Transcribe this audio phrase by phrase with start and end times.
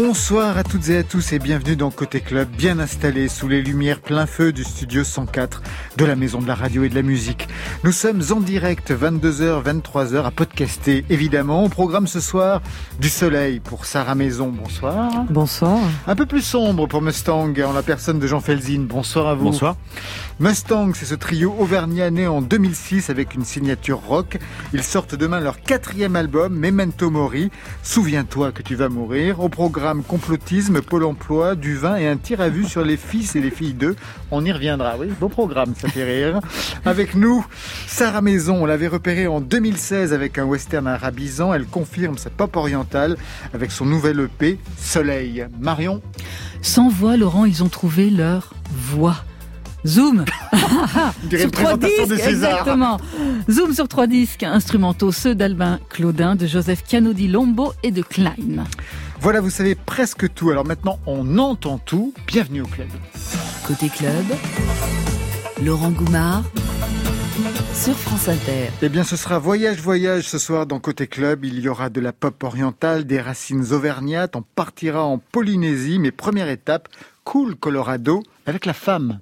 [0.00, 3.60] Bonsoir à toutes et à tous et bienvenue dans Côté Club, bien installé sous les
[3.60, 5.60] lumières plein feu du studio 104
[5.96, 7.48] de la Maison de la Radio et de la Musique.
[7.82, 11.64] Nous sommes en direct 22h, 23h à podcaster évidemment.
[11.64, 12.62] Au programme ce soir,
[13.00, 15.24] du soleil pour Sarah Maison, bonsoir.
[15.30, 15.80] Bonsoir.
[16.06, 19.46] Un peu plus sombre pour Mustang en la personne de Jean Felzin, bonsoir à vous.
[19.46, 19.74] Bonsoir.
[20.40, 24.38] Mustang, c'est ce trio auvergnat né en 2006 avec une signature rock.
[24.72, 27.50] Ils sortent demain leur quatrième album, Memento Mori.
[27.82, 29.40] Souviens-toi que tu vas mourir.
[29.40, 33.34] Au programme complotisme, Pôle emploi, du vin et un tir à vue sur les fils
[33.34, 33.96] et les filles d'eux.
[34.30, 35.08] On y reviendra, oui.
[35.18, 36.38] Beau programme, ça fait rire.
[36.84, 37.44] Avec nous,
[37.88, 38.62] Sarah Maison.
[38.62, 41.52] On l'avait repérée en 2016 avec un western arabisant.
[41.52, 43.16] Elle confirme sa pop orientale
[43.54, 45.48] avec son nouvel EP, Soleil.
[45.58, 46.00] Marion?
[46.62, 49.16] Sans voix, Laurent, ils ont trouvé leur voix.
[49.86, 50.24] Zoom
[51.30, 52.98] sur trois disques, exactement.
[53.50, 58.34] Zoom sur trois disques instrumentaux, ceux d'Albin Claudin, de Joseph Canodi Lombo et de Klein.
[59.20, 60.50] Voilà, vous savez presque tout.
[60.50, 62.12] Alors maintenant, on entend tout.
[62.26, 62.88] Bienvenue au club.
[63.66, 64.24] Côté club,
[65.64, 66.44] Laurent Goumard
[67.72, 68.70] sur France Inter.
[68.82, 71.44] Eh bien, ce sera voyage, voyage ce soir dans Côté Club.
[71.44, 74.34] Il y aura de la pop orientale, des racines auvergnates.
[74.34, 76.88] On partira en Polynésie, mais première étape,
[77.22, 79.20] Cool Colorado avec la femme.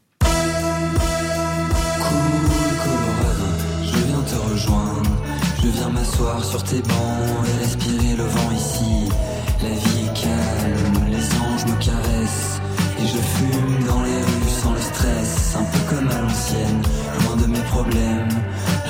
[3.84, 5.10] Je viens te rejoindre.
[5.62, 9.08] Je viens m'asseoir sur tes bancs et respirer le vent ici.
[9.62, 12.60] La vie est calme, les anges me caressent.
[13.00, 15.56] Et je fume dans les rues sans le stress.
[15.58, 16.82] Un peu comme à l'ancienne,
[17.24, 18.36] loin de mes problèmes.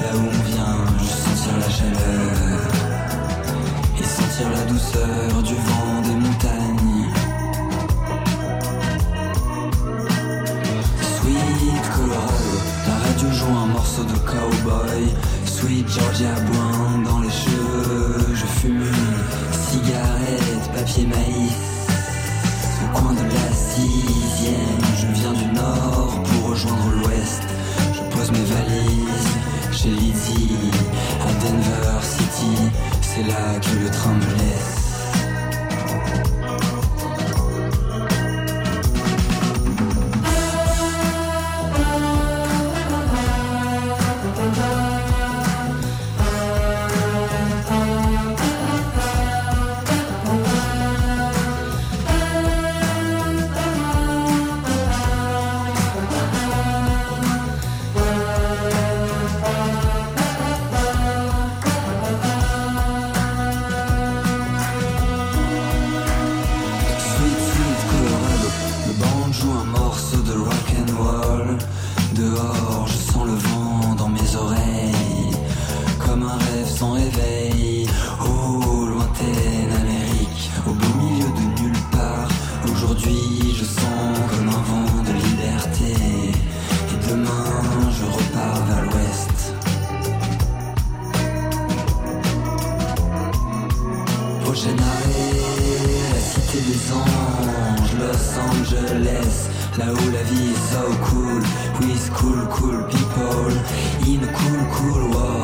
[0.03, 2.60] Là où on vient, juste sentir la chaleur.
[3.99, 5.75] Et sentir la douceur du vent
[14.05, 15.09] de cowboy.
[15.45, 21.57] Sweet Georgia Boin dans les cheveux, je fume une cigarette, papier maïs.
[22.85, 27.43] Au coin de la sixième, je viens du nord pour rejoindre l'ouest.
[27.95, 29.33] Je pose mes valises
[29.73, 30.71] chez Lizzie
[31.23, 32.71] à Denver City.
[33.01, 34.36] C'est là que le train me
[101.07, 101.41] cool,
[101.81, 103.51] with cool, cool people,
[104.07, 105.36] in cool, cool world.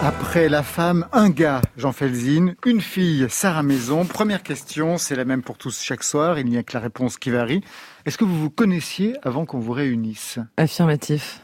[0.00, 4.04] Portrait, la femme, un gars, Jean Felzine, une fille, Sarah Maison.
[4.04, 7.18] Première question, c'est la même pour tous chaque soir, il n'y a que la réponse
[7.18, 7.62] qui varie.
[8.06, 10.38] Est-ce que vous vous connaissiez avant qu'on vous réunisse?
[10.56, 11.40] Affirmatif.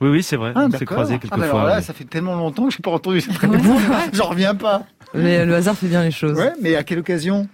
[0.00, 0.52] Oui, oui, c'est vrai.
[0.54, 1.82] Ah, on s'est croisés Ah, quelques alors là, ouais.
[1.82, 3.80] ça fait tellement longtemps que je n'ai pas entendu cette réponse.
[4.12, 4.82] J'en reviens pas.
[5.14, 6.36] Mais le hasard fait bien les choses.
[6.36, 7.48] Ouais, mais à quelle occasion?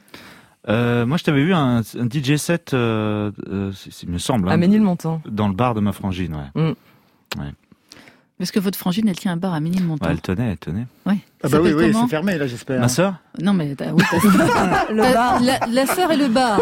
[0.68, 3.70] Euh, moi, je t'avais vu un, un DJ set, euh, euh,
[4.02, 5.20] il me semble, hein, À Ménilmontant.
[5.26, 6.50] dans le bar de ma frangine.
[6.56, 6.72] Ouais.
[8.42, 10.04] Parce que votre frangine, elle tient un bar à Ménilmontant.
[10.04, 10.86] Ouais, elle tenait, elle tenait.
[11.06, 11.18] Ouais.
[11.44, 12.80] Ah Ça bah oui, oui, c'est fermé là, j'espère.
[12.80, 13.76] Ma sœur Non, mais oui,
[14.90, 15.40] Le bar.
[15.40, 16.58] La, la sœur et le bar.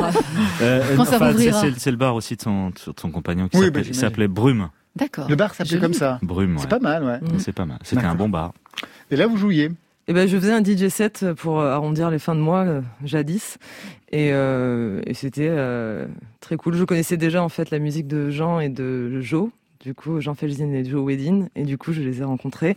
[0.60, 1.60] Euh, Quand ça enfin, c'est- rouvrira.
[1.62, 4.28] c'est c'est le bar aussi de son, de son compagnon qui Oui, s'appelait- bah, s'appelait
[4.28, 4.68] Brume.
[4.94, 5.26] D'accord.
[5.26, 6.18] Le bar s'appelait comme ça.
[6.20, 6.60] Brume, ouais.
[6.60, 7.18] C'est pas mal, ouais.
[7.18, 7.38] Mm.
[7.38, 7.78] C'est pas mal.
[7.82, 8.52] C'était un bon bar.
[9.10, 9.70] Et là, vous jouiez.
[10.06, 12.82] Et ben, je faisais un DJ set pour euh, arrondir les fins de mois, euh,
[13.06, 13.56] jadis.
[14.12, 16.04] Et, euh, et c'était euh,
[16.40, 16.74] très cool.
[16.74, 19.48] Je connaissais déjà, en fait, la musique de Jean et de Joe.
[19.82, 21.46] Du coup, Jean Felzin et Joe Wedin.
[21.56, 22.76] Et du coup, je les ai rencontrés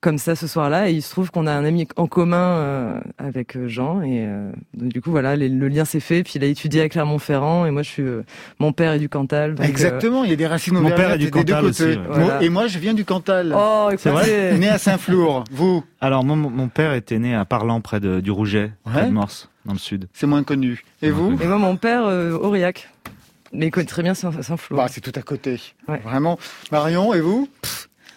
[0.00, 0.88] comme ça ce soir-là.
[0.90, 4.00] Et il se trouve qu'on a un ami en commun euh, avec euh, Jean.
[4.02, 6.22] Et euh, donc, du coup, voilà, les- le lien s'est fait.
[6.22, 7.66] Puis il a étudié à Clermont-Ferrand.
[7.66, 8.02] Et moi, je suis...
[8.02, 8.22] euh,
[8.58, 9.54] mon père est du Cantal.
[9.54, 11.96] donc, euh, Exactement, il y a des racines Mon père est du Cantal aussi, ouais.
[11.96, 12.42] Moi- Voilà.
[12.42, 13.54] Et moi, je viens du Cantal.
[13.56, 14.58] Oh, C'est vrai écoutez.
[14.58, 15.44] Né à Saint-Flour.
[15.52, 19.06] Vous, Alors, mon, mon père était né à Parlant, près de, du Rouget, près Ouais.
[19.08, 20.08] de Morse, dans le sud.
[20.14, 20.82] c'est moins connu.
[21.02, 21.38] Et vous.
[21.42, 22.88] Et moi, mon père, euh, Aurillac.
[23.52, 24.78] Mais il connaît très bien Saint- Saint-Flour.
[24.80, 25.60] bah, C'est tout à côté.
[25.88, 26.00] Ouais.
[26.04, 26.38] Vraiment.
[26.70, 27.48] Marion, et vous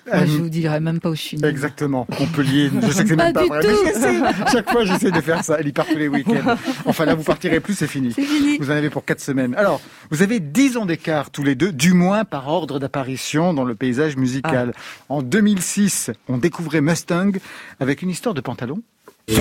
[0.07, 1.43] Moi, Euh, je vous dirai même pas où je suis.
[1.43, 2.69] Exactement, Montpellier.
[2.79, 4.21] Je sais que c'est même Pas vrai, mais.
[4.51, 5.57] Chaque fois, j'essaie de faire ça.
[5.59, 6.55] Elle y part tous les week-ends.
[6.85, 8.13] Enfin, là, vous partirez plus, c'est fini.
[8.59, 9.55] Vous en avez pour quatre semaines.
[9.55, 13.63] Alors, vous avez dix ans d'écart tous les deux, du moins par ordre d'apparition dans
[13.65, 14.73] le paysage musical.
[15.09, 17.31] En 2006, on découvrait Mustang
[17.79, 18.81] avec une histoire de pantalon.
[19.27, 19.33] Tous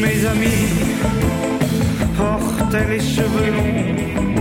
[0.00, 0.68] mes amis
[2.16, 4.33] portaient les cheveux longs,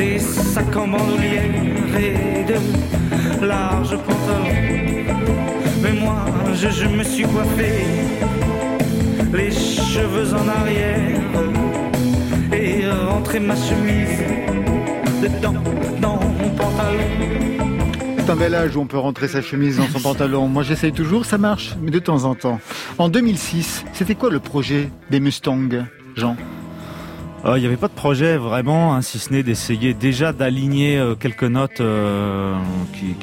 [0.00, 1.44] les sacs en bandoulière
[1.98, 4.60] et de larges pantalons.
[5.82, 6.24] Mais moi,
[6.54, 7.72] je, je me suis coiffé,
[9.34, 11.20] les cheveux en arrière,
[12.52, 14.22] et rentré ma chemise
[15.22, 15.62] dedans,
[16.00, 17.10] dans mon pantalon.
[18.16, 20.48] C'est un bel âge où on peut rentrer sa chemise dans son pantalon.
[20.48, 22.58] Moi, j'essaye toujours, ça marche, mais de temps en temps.
[22.96, 25.84] En 2006, c'était quoi le projet des Mustangs,
[26.16, 26.36] Jean?
[27.46, 30.98] Euh, Il n'y avait pas de projet vraiment, hein, si ce n'est d'essayer déjà d'aligner
[30.98, 32.54] euh, quelques notes, euh,
[32.92, 33.14] qui,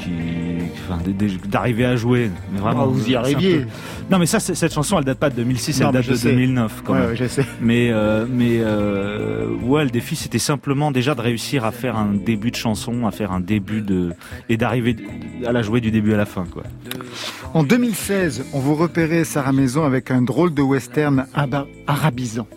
[0.90, 1.00] enfin,
[1.48, 2.32] d'arriver à jouer.
[2.52, 3.60] Mais vraiment, Ah, vous y arriviez.
[3.60, 3.66] peu-
[4.10, 6.32] Non, mais ça, cette chanson, elle date pas de 2006, Non, elle date de sais.
[6.32, 7.10] 2009 quand Ouais, même.
[7.10, 7.46] ouais, je sais.
[7.62, 7.92] Mais
[8.30, 8.60] mais
[9.64, 13.12] ouais, le défi c'était simplement déjà de réussir à faire un début de chanson, à
[13.12, 14.14] faire un début de
[14.50, 14.96] et d'arriver
[15.46, 16.64] à la jouer du début à la fin quoi.
[17.54, 21.26] En 2016, on vous repérait Sarah Maison avec un drôle de western
[21.86, 22.48] arabisant.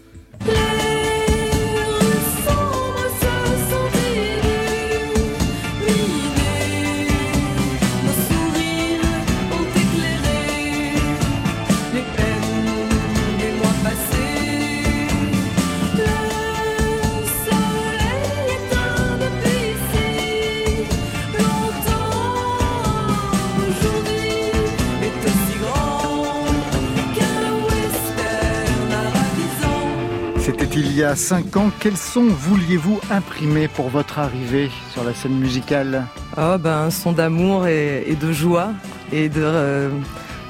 [31.00, 31.70] Y a cinq ans.
[31.80, 36.04] Quels sons vouliez-vous imprimer pour votre arrivée sur la scène musicale?
[36.36, 38.72] Oh, ben, un son d'amour et, et de joie
[39.10, 39.88] et de euh,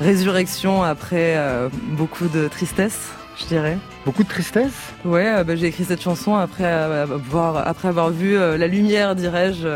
[0.00, 3.78] résurrection après euh, beaucoup de tristesse, je dirais.
[4.04, 4.72] Beaucoup de tristesse?
[5.04, 9.14] Ouais, euh, ben, j'ai écrit cette chanson après avoir, après avoir vu euh, la lumière,
[9.14, 9.68] dirais-je,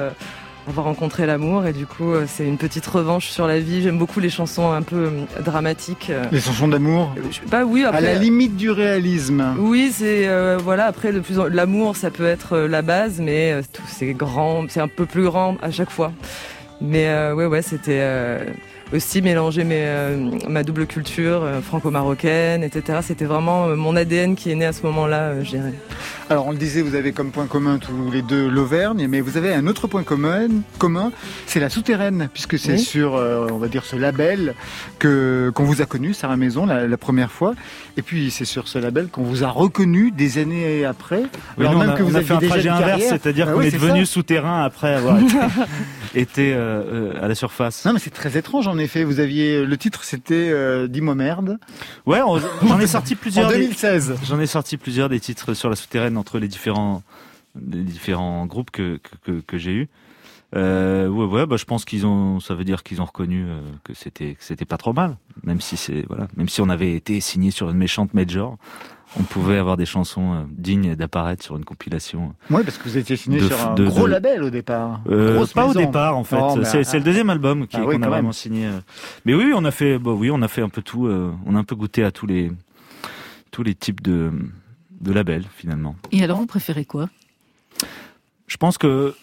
[0.67, 1.67] euh, avoir rencontré l'amour.
[1.67, 3.83] Et du coup, euh, c'est une petite revanche sur la vie.
[3.83, 6.09] J'aime beaucoup les chansons un peu euh, dramatiques.
[6.11, 6.25] euh.
[6.33, 7.15] Les chansons d'amour
[7.51, 8.01] pas, oui, À après.
[8.03, 9.55] la limite du réalisme.
[9.59, 10.87] Oui, c'est euh, voilà.
[10.87, 11.45] Après, de plus en...
[11.47, 15.25] l'amour, ça peut être la base, mais euh, tout c'est grand, c'est un peu plus
[15.25, 16.13] grand à chaque fois.
[16.81, 18.45] Mais euh, ouais, ouais, c'était euh,
[18.93, 20.17] aussi mélanger mes, euh,
[20.49, 22.99] ma double culture euh, franco-marocaine, etc.
[23.03, 25.73] C'était vraiment euh, mon ADN qui est né à ce moment-là, euh, je dirais.
[26.31, 29.37] Alors on le disait, vous avez comme point commun tous les deux l'Auvergne, mais vous
[29.37, 30.47] avez un autre point commun,
[30.79, 31.13] commun
[31.47, 32.79] c'est la souterraine, puisque c'est Oui.
[32.79, 34.55] sur, euh, on va dire, ce label
[34.99, 37.55] que qu'on vous a connu, Sarah Maison, la, la première fois,
[37.97, 41.23] et puis c'est sur ce label qu'on vous a reconnu des années après,
[41.59, 43.47] Oui, alors nous, même on a, que vous on a fait un trajet inverse, c'est-à-dire
[43.49, 44.13] Ah qu'on oui, est c'est devenu ça.
[44.13, 45.35] souterrain après avoir été,
[46.17, 47.85] été, euh, euh, à la surface.
[47.85, 49.05] Non mais c'est très étrange en effet.
[49.05, 51.59] Vous aviez le titre, c'était euh, Dis-moi merde.
[52.07, 52.21] Ouais,
[52.67, 53.49] j'en ai sorti En plusieurs.
[53.49, 54.17] des- 2016.
[54.25, 57.03] J'en ai sorti plusieurs des titres sur la souterraine entre les différents,
[57.71, 59.89] les différents groupes que, que, que, que j'ai eu.
[60.57, 63.61] Euh, ouais, ouais, bah, je pense qu'ils ont, ça veut dire qu'ils ont reconnu euh,
[63.83, 66.93] que c'était, que c'était pas trop mal, même si c'est, voilà, même si on avait
[66.95, 68.57] été signé sur une méchante major.
[69.19, 72.35] On pouvait avoir des chansons euh, dignes d'apparaître sur une compilation.
[72.51, 75.01] Oui, parce que vous étiez signé De- sur un de- gros de- label au départ.
[75.09, 76.37] Euh, pas au départ en fait.
[76.41, 78.33] Oh, c'est le deuxième album qui- Ah qu'on oui, a vraiment même.
[78.33, 78.67] signé.
[78.67, 78.81] euh.
[79.25, 81.07] Mais oui, on a fait, bah oui, on a fait un peu tout.
[81.07, 82.51] euh, on a un peu goûté à tous les
[83.51, 84.33] tous les types de
[85.01, 85.97] de labels finalement.
[86.13, 87.09] Et alors, vous préférez quoi?
[88.47, 89.15] Je pense que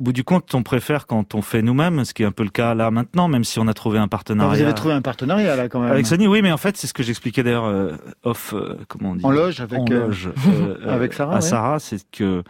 [0.00, 2.50] bout du compte, on préfère quand on fait nous-mêmes, ce qui est un peu le
[2.50, 4.54] cas là maintenant, même si on a trouvé un Ah, partenariat.
[4.56, 5.92] Vous avez trouvé un partenariat là quand même.
[5.92, 7.92] Avec Sony, oui, mais en fait, c'est ce que j'expliquais d'ailleurs euh,
[8.24, 11.32] off, euh, comment on dit En loge avec, En euh, loge, euh, avec euh, Sarah,
[11.32, 11.40] À ouais.
[11.42, 12.42] Sarah, c'est que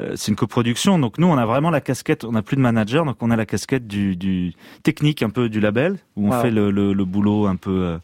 [0.00, 0.98] euh, c'est une coproduction.
[0.98, 2.24] Donc nous, on a vraiment la casquette.
[2.24, 5.48] On n'a plus de manager, donc on a la casquette du, du technique un peu
[5.48, 6.42] du label où on Wow.
[6.42, 7.98] fait le, le, le boulot un peu euh, euh,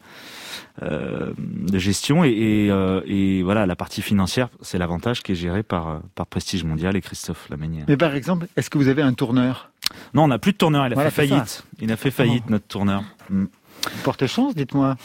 [0.81, 5.63] de gestion et, et, euh, et voilà la partie financière, c'est l'avantage qui est géré
[5.63, 7.85] par euh, par Prestige Mondial et Christophe Laménière.
[7.87, 9.69] Mais par exemple, est-ce que vous avez un tourneur?
[10.13, 10.85] Non, on n'a plus de tourneur.
[10.87, 11.35] Il a Voilà, fait ça.
[11.35, 11.63] faillite.
[11.81, 13.03] Il a fait faillite notre tourneur.
[13.29, 13.45] Mm.
[13.83, 14.95] Vous portez chance, dites-moi.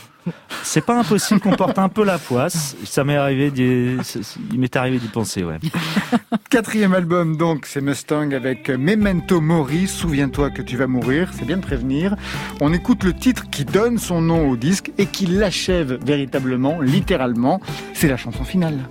[0.62, 2.76] C'est pas impossible qu'on porte un peu la poisse.
[2.84, 5.58] Ça m'est arrivé Il m'est arrivé d'y penser, ouais.
[6.50, 11.56] Quatrième album, donc, c'est Mustang avec Memento Mori, Souviens-toi que tu vas mourir, c'est bien
[11.56, 12.16] de prévenir.
[12.60, 17.60] On écoute le titre qui donne son nom au disque et qui l'achève véritablement, littéralement.
[17.94, 18.88] C'est la chanson finale.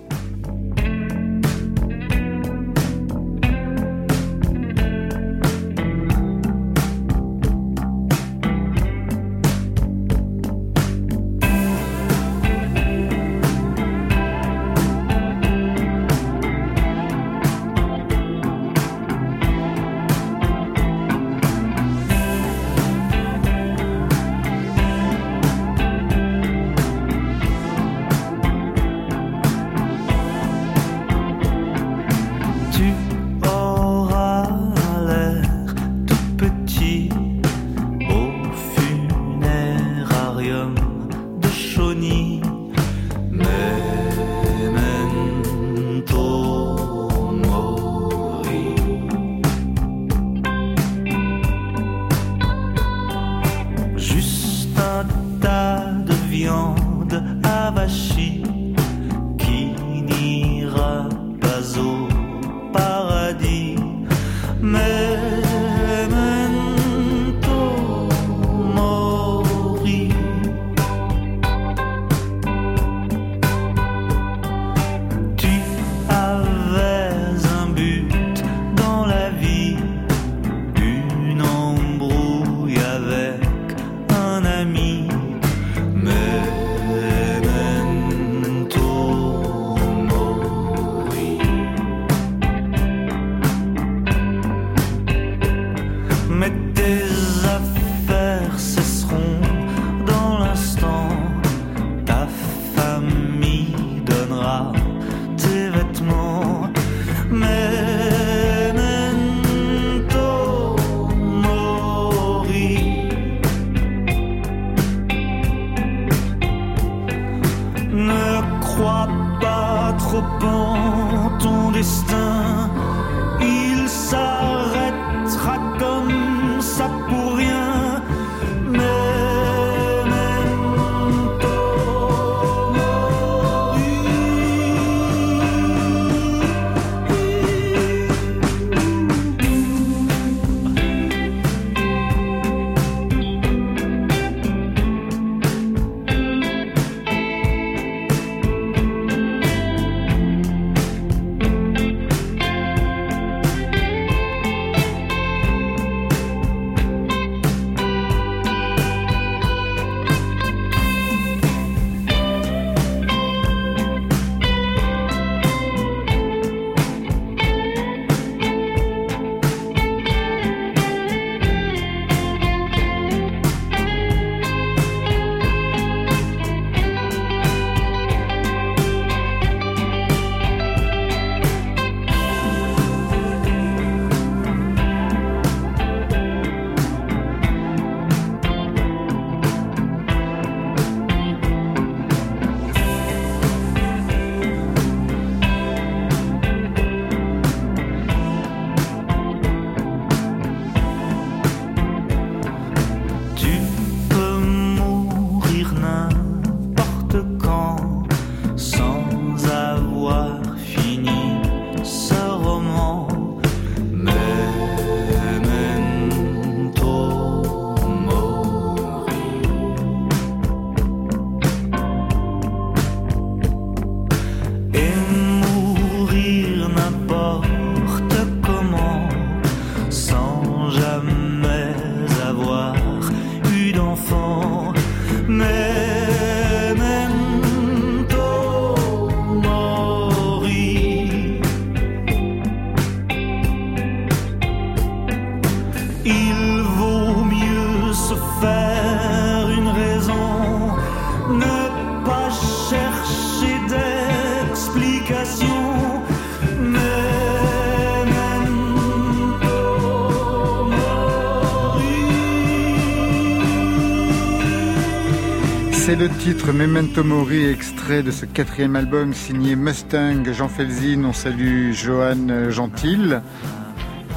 [265.86, 271.04] C'est le titre Memento Mori, extrait de ce quatrième album signé Mustang, Jean Felzin.
[271.06, 273.12] On salue Johan Gentil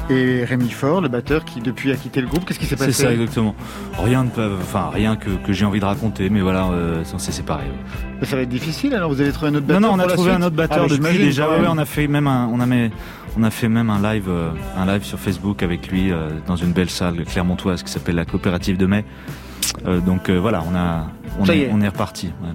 [0.09, 2.43] et Rémi Fort, le batteur qui depuis a quitté le groupe.
[2.45, 3.53] Qu'est-ce qui s'est passé C'est ça exactement.
[3.99, 7.31] Rien de, enfin rien que, que j'ai envie de raconter, mais voilà, euh, on s'est
[7.31, 7.65] séparés.
[7.65, 8.25] ouais.
[8.25, 9.11] Ça va être difficile alors.
[9.11, 10.87] Vous avez trouvé un autre Non, batteur non, on a trouvé un autre batteur Ah,
[10.89, 11.47] depuis déjà.
[11.49, 12.89] Ouais, on a fait même un, on a, mis-
[13.37, 16.55] on a fait même un live, euh, un live sur Facebook avec lui euh, dans
[16.55, 19.05] une belle salle clermontoise qui s'appelle la coopérative de mai.
[19.85, 21.07] Euh, donc voilà, on a,
[21.39, 21.69] on est, est.
[21.73, 22.27] on est reparti.
[22.43, 22.49] ouais.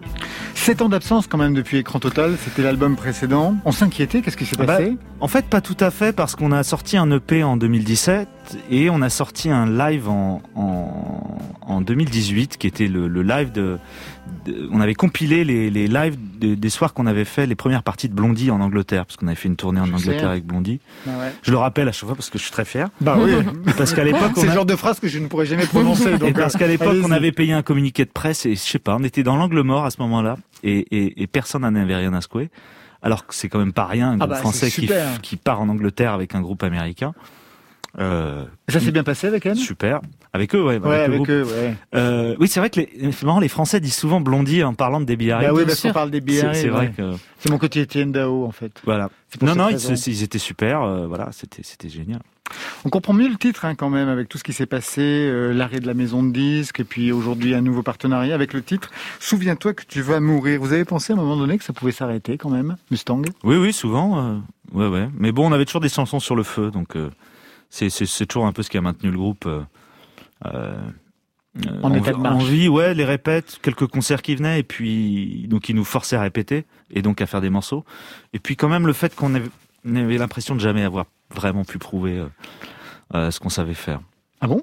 [0.54, 2.36] Sept ans d'absence quand même depuis Écran Total.
[2.42, 3.56] C'était l'album précédent.
[3.64, 4.22] On s'inquiétait.
[4.22, 4.96] Qu'est-ce qui s'est Ah bah, passé?
[5.20, 8.28] En fait, pas tout à fait, parce qu'on a sorti un EP en 2017
[8.70, 13.52] et on a sorti un live en, en, en 2018 qui était le, le live
[13.52, 13.78] de,
[14.44, 17.82] de- On avait compilé les, les lives de- des soirs qu'on avait fait les premières
[17.82, 20.08] parties de Blondie en Angleterre, parce qu'on avait fait une tournée en Je sais.
[20.08, 20.80] Angleterre avec Blondie.
[21.06, 21.32] Ah ouais.
[21.42, 22.88] Je le rappelle à chaque fois parce que je suis très fier.
[23.00, 23.32] Bah oui.
[23.78, 26.12] Parce qu'à l'époque, C'est le genre de phrase que je ne pourrais jamais prononcer.
[26.14, 28.78] et Donc, parce euh, qu'à l'époque, on avait payé un communiqué de presse et sais
[28.80, 31.96] pas, on était dans l'angle mort à ce moment-là et, et, et personne n'en avait
[31.96, 32.50] rien à secouer.
[33.02, 35.68] Alors que c'est quand même pas rien, un Ah groupe bah, français qui, part en
[35.68, 37.12] Angleterre avec un groupe américain.
[38.00, 39.56] Euh, Ça s'est bien passé avec elle?
[39.56, 40.00] Super.
[40.32, 40.80] Avec eux, ouais.
[40.82, 41.74] Avec eux, ouais.
[41.94, 45.04] Euh, oui, c'est vrai que les, marrant, les Français disent souvent Blondie en parlant de
[45.04, 45.46] Debbie Harry.
[45.46, 46.56] Bah oui, parce qu'on parle des bières.
[46.56, 48.80] c'est vrai que C'est mon côté Étienne Dao, en fait.
[48.84, 49.10] voilà.
[49.42, 50.82] Non, non, ils, étaient super.
[50.82, 52.20] euh, voilà, c'était, c'était génial.
[52.84, 55.52] On comprend mieux le titre hein, quand même avec tout ce qui s'est passé, euh,
[55.54, 58.90] l'arrêt de la maison de disques et puis aujourd'hui un nouveau partenariat avec le titre
[59.18, 60.60] Souviens-toi que tu vas mourir.
[60.60, 63.22] Vous avez pensé à un moment donné que ça pouvait s'arrêter quand même, Mustang?
[63.44, 64.18] Oui, oui, souvent.
[64.18, 64.38] euh,
[64.72, 65.08] ouais, ouais.
[65.16, 67.10] Mais bon, on avait toujours des chansons sur le feu, donc euh,
[67.70, 69.48] c'est, c'est, c'est toujours un peu ce qui a maintenu le groupe.
[70.44, 70.74] Euh,
[71.82, 72.34] En état de marche.
[72.34, 76.16] en vie, ouais, les répètes, quelques concerts qui venaient, et puis donc ils nous forçaient
[76.16, 77.84] à répéter et donc à faire des morceaux.
[78.34, 79.48] Et puis quand même le fait qu'on avait,
[79.86, 82.26] on avait l'impression de jamais avoir vraiment pu prouver euh,
[83.14, 84.00] euh, ce qu'on savait faire.
[84.40, 84.62] Ah bon?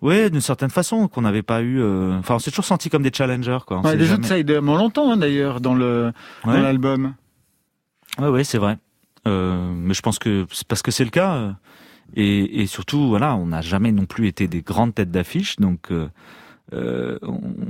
[0.00, 1.80] Ouais, d'une certaine façon, qu'on n'avait pas eu.
[1.80, 3.78] euh, Enfin, on s'est toujours senti comme des challengers, quoi.
[3.78, 6.12] On ouais, Les jamais- on l'entend hein, d'ailleurs dans le
[6.44, 7.14] dans l'album.
[8.18, 8.78] Ouais, ouais, c'est vrai.
[9.26, 11.34] Euh, mais je pense que c'est parce que c'est le cas.
[11.34, 11.52] euh,
[12.16, 15.88] et, et surtout, voilà, on n'a jamais non plus été des grandes têtes d'affiche, donc
[16.72, 17.18] on,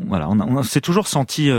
[0.07, 1.50] voilà, on, on s'est toujours senti,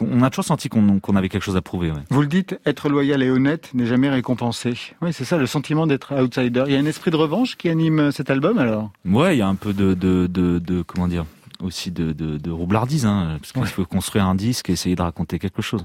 [0.00, 1.90] on a toujours senti qu'on avait quelque chose à prouver.
[1.90, 2.00] Ouais.
[2.10, 4.74] Vous le dites, être loyal et honnête n'est jamais récompensé.
[5.02, 6.64] Oui, c'est ça le sentiment d'être outsider.
[6.66, 8.90] Il y a un esprit de revanche qui anime cet album alors?
[9.04, 11.24] Ouais, il y a un peu de, de, de, de comment dire,
[11.62, 13.68] aussi de, de, de roublardise, hein, parce qu'il Ouais.
[13.68, 15.84] faut construire un disque et essayer de raconter quelque chose.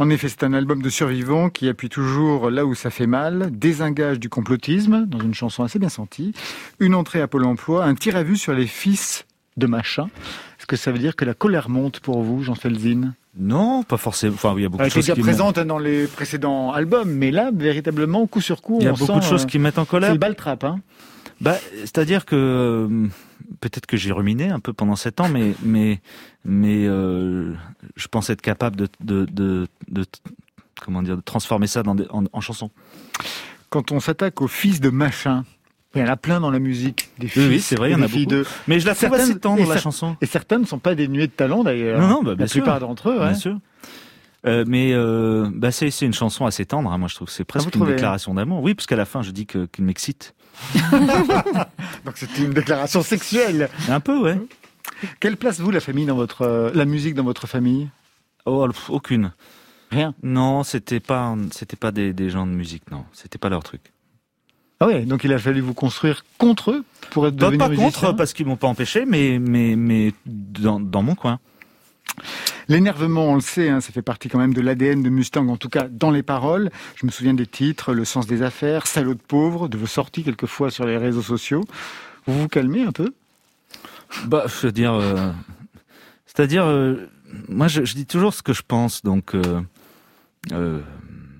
[0.00, 3.50] En effet, c'est un album de survivants qui appuie toujours là où ça fait mal,
[3.52, 6.32] désengage du complotisme, dans une chanson assez bien sentie,
[6.80, 9.24] une entrée à Pôle emploi, un tir à vue sur les fils
[9.56, 10.08] de machin.
[10.58, 13.96] Est-ce que ça veut dire que la colère monte pour vous, Jean Felzin Non, pas
[13.96, 14.34] forcément.
[14.34, 16.06] Enfin, il y a beaucoup Elle de était choses déjà qui présente hein, dans les
[16.06, 19.24] précédents albums, mais là, véritablement, coup sur coup, Il y a on beaucoup sent, de
[19.24, 20.12] choses euh, qui mettent en C'est colère.
[20.12, 20.80] le bal trap, hein
[21.40, 23.08] Bah, c'est-à-dire que euh,
[23.60, 26.00] peut-être que j'ai ruminé un peu pendant sept ans, mais mais
[26.44, 27.52] mais euh,
[27.96, 30.04] je pense être capable de de, de, de-
[30.80, 32.70] comment dire de transformer ça dans des, en, en chansons.
[33.70, 35.44] Quand on s'attaque aux fils de machin,
[35.94, 37.48] il y en a plein dans la musique, des fils.
[37.48, 38.36] Oui, c'est vrai, il y en a filles beaucoup.
[38.42, 40.16] de- Mais je la trouve Certaines- assez tendre la chanson.
[40.20, 42.00] Et certaines ne sont pas dénuées de talent d'ailleurs.
[42.00, 42.62] Non, non, bah, la bien sûr.
[42.62, 43.26] plupart d'entre eux, ouais.
[43.30, 43.58] Bien sûr.
[44.46, 46.92] Euh, mais euh, bah c'est c'est une chanson assez tendre.
[46.92, 46.98] hein.
[46.98, 48.62] Moi, je trouve c'est presque vous une trouvez déclaration d'amour.
[48.62, 50.34] Oui, parce qu'à la fin, je dis que qu'il m'excite.
[52.04, 53.68] Donc c'était une déclaration sexuelle.
[53.88, 54.38] Un peu, ouais.
[55.20, 57.88] Quelle place vous la famille dans votre euh, la musique dans votre famille?
[58.46, 59.32] Oh, aucune.
[59.90, 60.14] Rien?
[60.22, 62.90] Non, c'était pas c'était pas des, des gens de musique.
[62.90, 63.80] Non, c'était pas leur truc.
[64.92, 67.90] Ah donc il a fallu vous construire contre eux pour être Pas, devenir pas musicien.
[67.90, 71.38] contre parce qu'ils m'ont pas empêché, mais mais mais dans, dans mon coin.
[72.68, 75.56] L'énervement, on le sait, hein, ça fait partie quand même de l'ADN de Mustang, en
[75.56, 76.70] tout cas dans les paroles.
[76.96, 80.22] Je me souviens des titres, Le sens des affaires, Salaud de pauvre, de vos sorties
[80.22, 81.64] quelquefois sur les réseaux sociaux.
[82.26, 83.12] Vous vous calmez un peu?
[84.26, 85.32] Bah, je veux dire, euh,
[86.26, 87.08] c'est-à-dire, euh,
[87.48, 90.80] moi, je, je dis toujours ce que je pense, donc euh,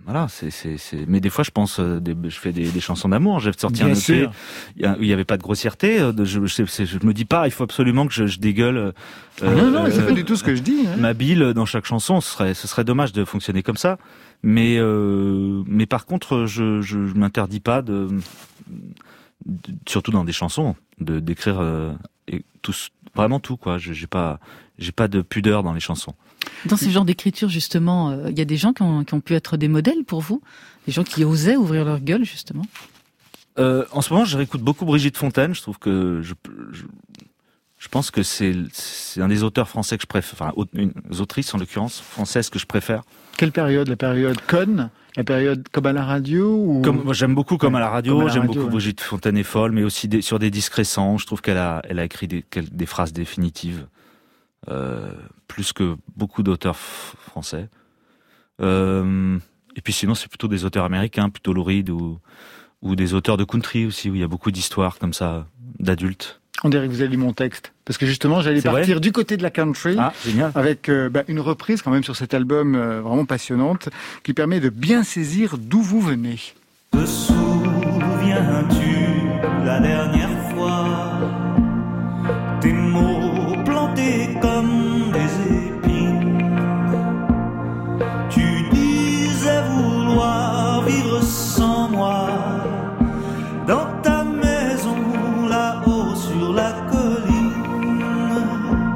[0.04, 1.06] voilà, c'est, c'est, c'est.
[1.08, 3.40] Mais des fois, je pense, euh, des- je fais des, des chansons d'amour.
[3.40, 4.28] J'ai sorti Bien un EP,
[4.76, 5.98] il n'y avait pas de grossièreté.
[6.00, 8.76] euh, Je, je, sais- je me dis pas, il faut absolument que je, je dégueule.
[8.76, 8.92] euh,
[9.42, 10.86] Non, non, mais c'est euh, pas du tout ce que je dis.
[10.86, 10.96] hein.
[10.98, 13.98] ma bile dans chaque chanson, ce serait, ce serait dommage de fonctionner comme ça.
[14.42, 18.08] Mais, euh, mais par contre, je, je, je m'interdis pas de,
[19.46, 21.92] de- surtout dans des chansons, de d'écrire euh,
[22.28, 23.78] et tous, vraiment tout quoi.
[23.78, 24.38] Je- J'ai pas,
[24.78, 26.14] j'ai pas de pudeur dans les chansons.
[26.66, 29.20] Dans ce genre d'écriture, justement, euh, il y a des gens qui ont, qui ont
[29.20, 30.40] pu être des modèles pour vous
[30.86, 32.64] Des gens qui osaient ouvrir leur gueule, justement
[33.58, 35.54] Euh, en ce moment, je réécoute beaucoup Brigitte Fontaine.
[35.54, 36.34] Je trouve que je,
[36.72, 36.84] je,
[37.78, 38.54] je pense que c'est,
[39.18, 42.66] un des auteurs français que je préfère, enfin, une autrice en l'occurrence française que je
[42.66, 43.02] préfère.
[43.36, 43.88] Quelle période?
[43.88, 46.82] La période conne La période comme à la radio ou...
[46.82, 48.70] Comme, moi, j'aime beaucoup comme à la radio, j'aime beaucoup ouais.
[48.70, 51.82] Brigitte Fontaine est folle, mais aussi des- sur des disques récents, je trouve qu'elle a,
[51.88, 53.86] elle a écrit des phrases définitives.
[54.68, 55.10] Euh,
[55.48, 57.68] plus que beaucoup d'auteurs français.
[58.60, 59.38] Euh,
[59.76, 62.18] et puis sinon, c'est plutôt des auteurs américains, plutôt Reed ou,
[62.82, 65.46] ou des auteurs de country aussi, où il y a beaucoup d'histoires comme ça,
[65.78, 66.40] d'adultes.
[66.62, 67.72] On dirait que vous avez lu mon texte.
[67.84, 69.96] Parce que justement, j'allais partir du côté de la country.
[69.98, 70.12] Ah.
[70.54, 73.88] Avec euh, bah, une reprise quand même sur cet album euh, vraiment passionnante
[74.22, 76.38] qui permet de bien saisir d'où vous venez.
[76.92, 78.84] Te souviens-tu
[79.64, 80.13] la dernière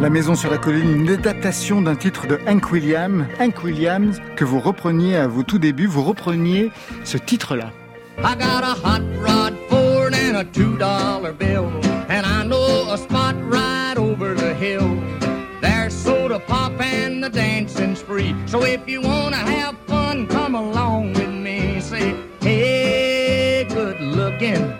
[0.09, 3.27] La maison sur la colline, une adaptation d'un titre de Hank Williams.
[3.39, 6.73] Hank Williams, que vous repreniez à vos tout débuts, vous repreniez
[7.05, 7.73] ce titre-là.
[8.17, 11.67] I got a hot rod Ford and a two dollar bill,
[12.09, 14.89] and I know a spot right over the hill.
[15.61, 18.35] There's soda pop and the dancing's free.
[18.47, 21.83] So if you wanna have fun, come along with me.
[21.83, 24.73] Say, hey, good looking,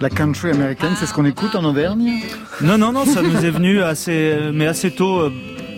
[0.00, 2.20] La country américaine, c'est ce qu'on écoute en Auvergne
[2.60, 5.20] Non, non, non, ça nous est venu assez, mais assez tôt.
[5.20, 5.32] euh,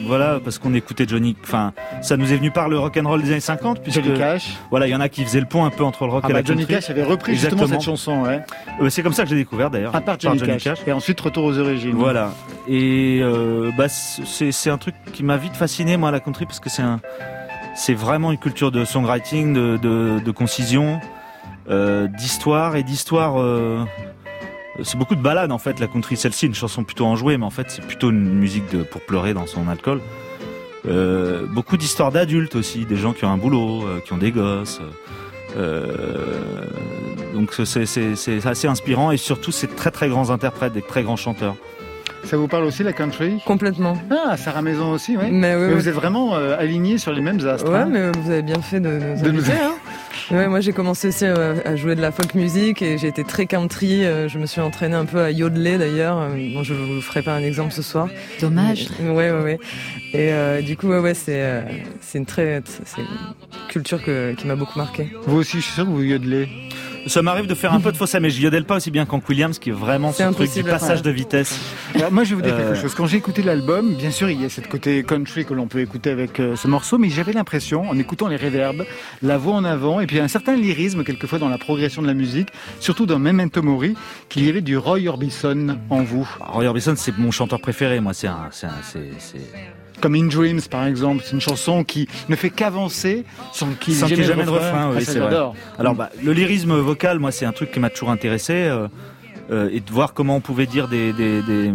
[0.06, 1.36] voilà, parce qu'on écoutait Johnny.
[1.44, 4.18] Enfin, ça nous est venu par le rock and roll des années 50, puisque Johnny
[4.18, 4.56] Cash.
[4.70, 6.30] voilà, il y en a qui faisaient le pont un peu entre le rock Ah
[6.30, 6.74] et bah la Johnny country.
[6.76, 7.80] Cash avait repris justement Exactement.
[7.80, 8.40] cette chanson, ouais.
[8.80, 9.94] Euh, c'est comme ça que j'ai découvert d'ailleurs.
[9.94, 10.78] À part par Johnny, Cash.
[10.86, 11.94] Et ensuite retour aux origines.
[11.94, 12.32] Voilà.
[12.66, 16.60] Et euh, bah, c'est c'est un truc qui m'a vite fasciné moi la country parce
[16.60, 17.00] que c'est un
[17.76, 20.98] c'est vraiment une culture de songwriting, de, de, de concision,
[21.68, 23.40] d'histoire et d'histoire.
[23.40, 23.84] euh,
[24.82, 26.16] c'est beaucoup de balades en fait la country.
[26.16, 29.34] Celle-ci une chanson plutôt enjouée, mais en fait c'est plutôt une musique de, pour pleurer
[29.34, 30.00] dans son alcool.
[30.86, 34.30] Euh, beaucoup d'histoires d'adultes aussi, des gens qui ont un boulot, euh, qui ont des
[34.30, 34.80] gosses.
[35.56, 35.86] Euh,
[37.34, 40.82] donc c'est- c'est c'est assez inspirant et surtout c'est de très très grands interprètes, des
[40.82, 41.56] très grands chanteurs.
[42.24, 43.40] Ça vous parle aussi la country?
[43.46, 43.96] Complètement.
[44.10, 45.30] Ah, Sarah Maison aussi, oui.
[45.30, 47.70] Mais, vous êtes vraiment euh, alignés sur les mêmes astres.
[47.70, 47.88] Ouais, hein.
[47.90, 49.72] mais vous avez bien fait de, nous De nous- inviter, hein.
[50.30, 53.24] Ouais, moi j'ai commencé aussi euh, à jouer de la folk music et j'ai été
[53.24, 54.04] très country.
[54.04, 56.18] euh, Je me suis entraîné un peu à yodeler d'ailleurs.
[56.18, 58.08] Euh, Bon, je vous ferai pas un exemple ce soir.
[58.40, 58.88] Dommage.
[59.00, 59.58] Mais- Ouais, ouais, ouais.
[60.12, 61.62] Et euh, du coup, ouais, ouais, c'est euh,
[62.02, 63.06] c'est une très, c'est une
[63.68, 65.08] culture que, qui m'a beaucoup marqué.
[65.26, 66.48] Vous aussi, je suis sûr que vous yodelez.
[67.06, 69.20] Ça m'arrive de faire un peu de fausse mais je yodel pas aussi bien qu'en
[69.28, 71.58] Williams, qui est vraiment ce truc du passage de vitesse.
[71.94, 72.72] Alors, moi, je vais vous dire Euh.
[72.72, 72.94] quelque chose.
[72.94, 75.80] Quand j'ai écouté l'album, bien sûr, il y a cette côté country que l'on peut
[75.80, 78.84] écouter avec euh, ce morceau, mais j'avais l'impression, en écoutant les réverbes,
[79.22, 82.14] la voix en avant, et puis un certain lyrisme, quelquefois, dans la progression de la
[82.14, 82.48] musique,
[82.80, 83.94] surtout dans Memento Mori,
[84.28, 86.28] qu'il y avait du Roy Orbison en vous.
[86.40, 88.14] Roy Orbison, c'est mon chanteur préféré, moi.
[88.14, 89.38] C'est un, c'est un, c'est, c'est...
[90.00, 91.22] Comme In Dreams, par exemple.
[91.24, 94.28] C'est une chanson qui ne fait qu'avancer sans qu'il Sans y ait qu'il y ait
[94.28, 95.36] jamais jamais de refrain, Ah, oui, ça, c'est vrai.
[95.78, 98.88] Alors, bah, le lyrisme vocal, moi, c'est un truc qui m'a toujours intéressé, euh,
[99.50, 101.72] euh, et de voir comment on pouvait dire des, des, des,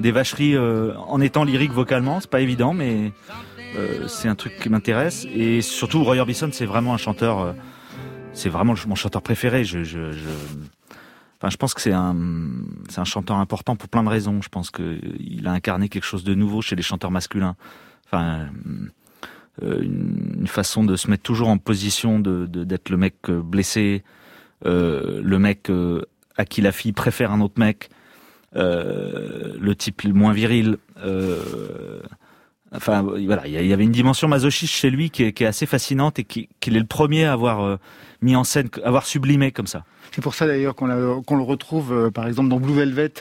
[0.00, 3.12] des vacheries euh, en étant lyrique vocalement, c'est pas évident, mais
[3.76, 5.26] euh, c'est un truc qui m'intéresse.
[5.34, 7.52] Et surtout, Roy Orbison, c'est vraiment un chanteur, euh,
[8.32, 9.64] c'est vraiment mon chanteur préféré.
[9.64, 10.28] Je, je, je,
[11.42, 12.16] enfin, je pense que c'est un,
[12.88, 14.40] c'est un chanteur important pour plein de raisons.
[14.42, 17.56] Je pense que il a incarné quelque chose de nouveau chez les chanteurs masculins.
[18.06, 18.46] Enfin,
[19.62, 24.04] euh, une, façon de se mettre toujours en position de, d'être le mec euh, blessé,
[24.66, 25.70] euh, le mec
[26.36, 27.90] à qui la fille préfère un autre mec,
[28.54, 30.76] le type le moins viril.
[32.72, 35.66] enfin, voilà, il y avait une dimension masochiste chez lui qui est, qui est assez
[35.66, 37.78] fascinante et qui- qu'il est le premier à avoir
[38.22, 39.84] mis en scène, avoir sublimé comme ça.
[40.14, 43.12] C'est pour ça d'ailleurs qu'on le retrouve, euh, par exemple, dans Blue Velvet,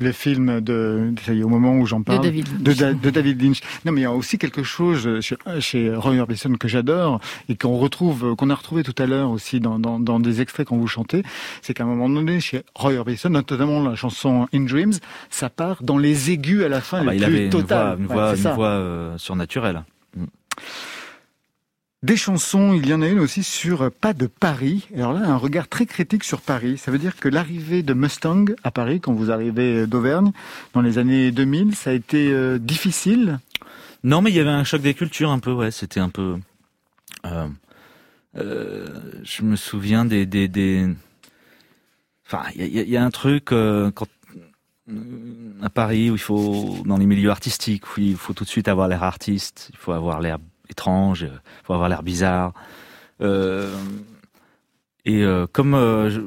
[0.00, 2.62] le film de, ça y est, au moment où j'en parle, David Lynch.
[2.62, 3.60] de, Da- de David Lynch.
[3.84, 7.56] Non, mais il y a aussi quelque chose chez, chez Roy Orbison que j'adore et
[7.56, 10.76] qu'on retrouve, qu'on a retrouvé tout à l'heure aussi dans, dans, dans des extraits quand
[10.78, 11.22] vous chantez,
[11.60, 14.94] c'est qu'à un moment donné, chez Roy Orbison, notamment la chanson In Dreams,
[15.28, 17.50] ça part dans les aigus à la fin, Ah bah, les il plus avait une
[17.50, 17.98] voix, totales.
[17.98, 18.54] une Ouais, voix, une ça.
[18.54, 19.84] voix euh, surnaturelle.
[22.04, 24.86] Des chansons, il y en a une aussi sur Pas de Paris.
[24.94, 26.78] Alors là, un regard très critique sur Paris.
[26.78, 30.30] Ça veut dire que l'arrivée de Mustang à Paris, quand vous arrivez d'Auvergne,
[30.74, 33.40] dans les années 2000, ça a été euh, difficile?
[34.04, 35.72] Non, mais il y avait un choc des cultures un peu, ouais.
[35.72, 36.36] C'était un peu.
[37.24, 37.48] euh,
[38.36, 38.86] euh,
[39.24, 40.86] je me souviens des.
[42.26, 43.90] Enfin, il y a, un truc à
[45.74, 48.86] Paris où il faut dans les milieux artistiques où il faut tout de suite avoir
[48.86, 50.38] l'air artiste, il faut avoir l'air
[50.70, 52.52] étrange, il faut avoir l'air bizarre.
[53.20, 53.72] Euh,
[55.04, 56.20] et euh, comme euh, je-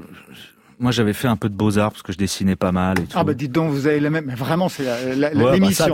[0.80, 3.04] moi j'avais fait un peu de beaux arts parce que je dessinais pas mal et
[3.04, 3.13] tout.
[3.15, 4.25] Ah bah dites donc, vous avez la même...
[4.25, 5.86] mais Vraiment, c'est la- la- Ouais, bah, l'émission.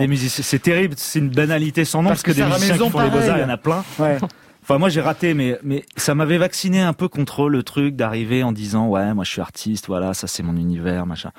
[0.43, 2.99] c'est terrible, c'est une banalité sans nom Parce parce, que, que des musiciens qui font
[3.01, 3.41] les beaux-arts, pareil.
[3.41, 3.83] il y en a plein.
[3.99, 4.17] Ouais.
[4.69, 8.43] Enfin, moi, j'ai raté, mais, mais ça m'avait vacciné un peu contre le truc d'arriver
[8.43, 11.31] en disant, ouais, moi, je suis artiste, voilà, ça, c'est mon univers, machin.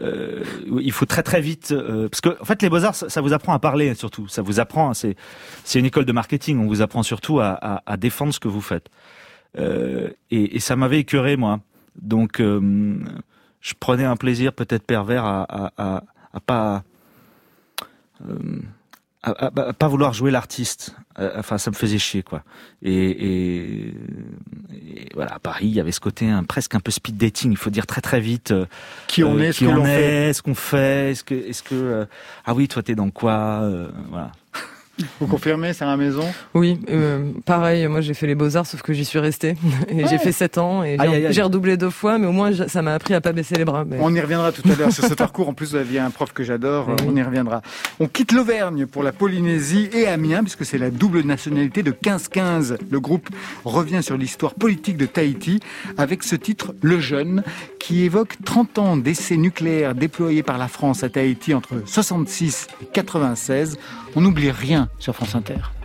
[0.00, 0.44] Euh,
[0.80, 3.32] il faut très très vite euh, parce que en fait les beaux arts ça, vous
[3.32, 4.28] apprend à parler surtout.
[4.28, 5.16] Ça vous apprend c'est
[5.64, 6.58] c'est une école de marketing.
[6.60, 8.88] On vous apprend surtout à, à, à défendre ce que vous faites.
[9.58, 11.60] Euh, et, et, ça m'avait écœuré moi.
[12.00, 12.96] Donc euh,
[13.60, 16.84] je prenais un plaisir peut-être pervers à, à, à, à pas
[19.26, 20.94] euh, à, pas vouloir jouer l'artiste.
[21.36, 22.44] Enfin, ça me faisait chier, quoi.
[22.80, 26.92] Et, et, et, voilà, à Paris, il y avait ce côté un, presque un peu
[26.92, 27.50] speed dating.
[27.50, 28.54] Il faut dire très très vite
[29.08, 32.06] qui on est, qui ce on est, ce qu'on fait, est-ce que, est-ce que,
[32.44, 33.68] ah oui, toi t'es dans quoi,
[34.10, 34.30] voilà.
[35.20, 38.82] Vous confirmez, c'est à la maison Oui, euh, pareil, moi j'ai fait les beaux-arts, sauf
[38.82, 39.54] que j'y suis resté.
[39.88, 40.96] Et j'ai fait 7 ans, et
[41.30, 43.84] j'ai redoublé deux fois, mais au moins ça m'a appris à pas baisser les bras.
[43.84, 43.98] Mais...
[44.00, 45.48] On y reviendra tout à l'heure sur ce parcours.
[45.48, 47.62] En plus, vous aviez un prof que j'adore, on y reviendra.
[48.00, 52.78] On quitte l'Auvergne pour la Polynésie et Amiens, puisque c'est la double nationalité de 15-15.
[52.90, 53.28] Le groupe
[53.64, 55.60] revient sur l'histoire politique de Tahiti
[55.96, 57.42] avec ce titre Le Jeune,
[57.78, 62.86] qui évoque 30 ans d'essais nucléaires déployés par la France à Tahiti entre 66 et
[62.86, 63.78] 96.
[64.16, 65.77] On n'oublie rien sur France Inter.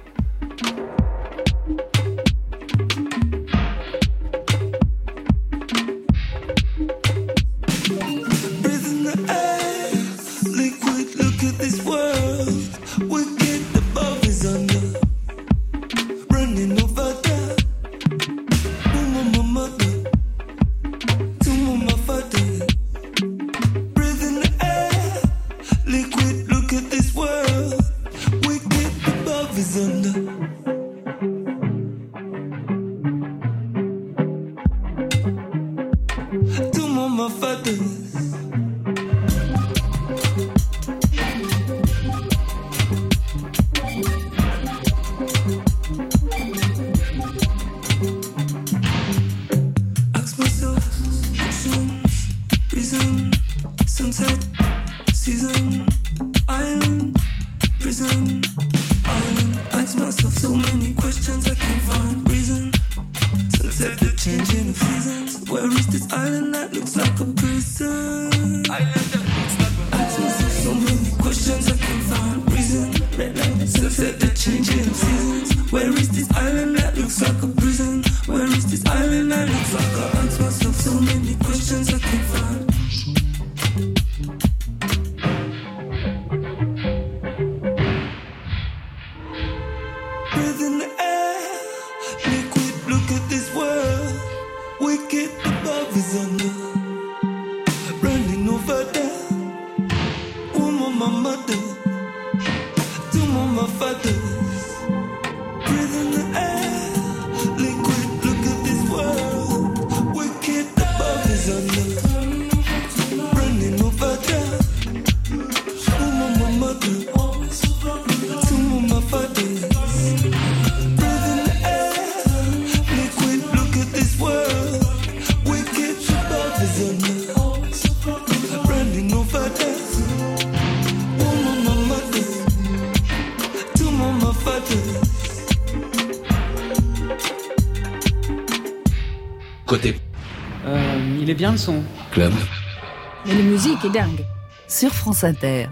[145.13, 145.67] France Inter.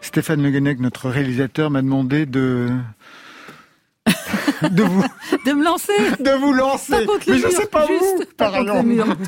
[0.00, 2.68] Stéphane Le notre réalisateur, m'a demandé de
[4.62, 5.02] de vous
[5.46, 7.04] de me lancer, de vous lancer.
[7.26, 8.24] Mais je sais pas où.
[8.36, 8.52] Par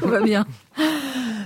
[0.01, 0.47] tout va bien.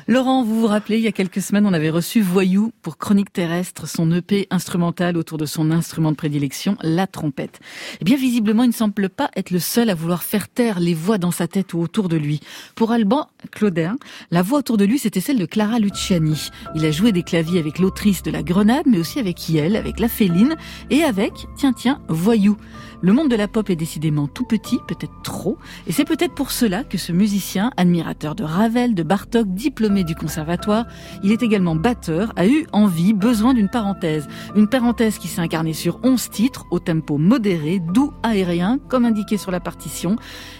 [0.08, 3.32] Laurent, vous vous rappelez, il y a quelques semaines, on avait reçu Voyou pour Chronique
[3.32, 7.60] terrestre, son EP instrumental autour de son instrument de prédilection, la trompette.
[8.00, 10.94] Eh bien, visiblement, il ne semble pas être le seul à vouloir faire taire les
[10.94, 12.40] voix dans sa tête ou autour de lui.
[12.74, 13.96] Pour Alban Claudin,
[14.32, 16.48] la voix autour de lui, c'était celle de Clara Luciani.
[16.74, 20.00] Il a joué des claviers avec l'autrice de La Grenade, mais aussi avec Yel, avec
[20.00, 20.56] La Féline
[20.90, 22.56] et avec, tiens, tiens, Voyou.
[23.04, 26.52] Le monde de la pop est décidément tout petit, peut-être trop, et c'est peut-être pour
[26.52, 30.86] cela que ce musicien, admirateur de Ravel, de Bartok, diplômé du conservatoire,
[31.24, 34.28] il est également batteur, a eu envie, besoin d'une parenthèse.
[34.54, 39.36] Une parenthèse qui s'est incarnée sur 11 titres, au tempo modéré, doux, aérien, comme indiqué
[39.36, 40.14] sur la partition.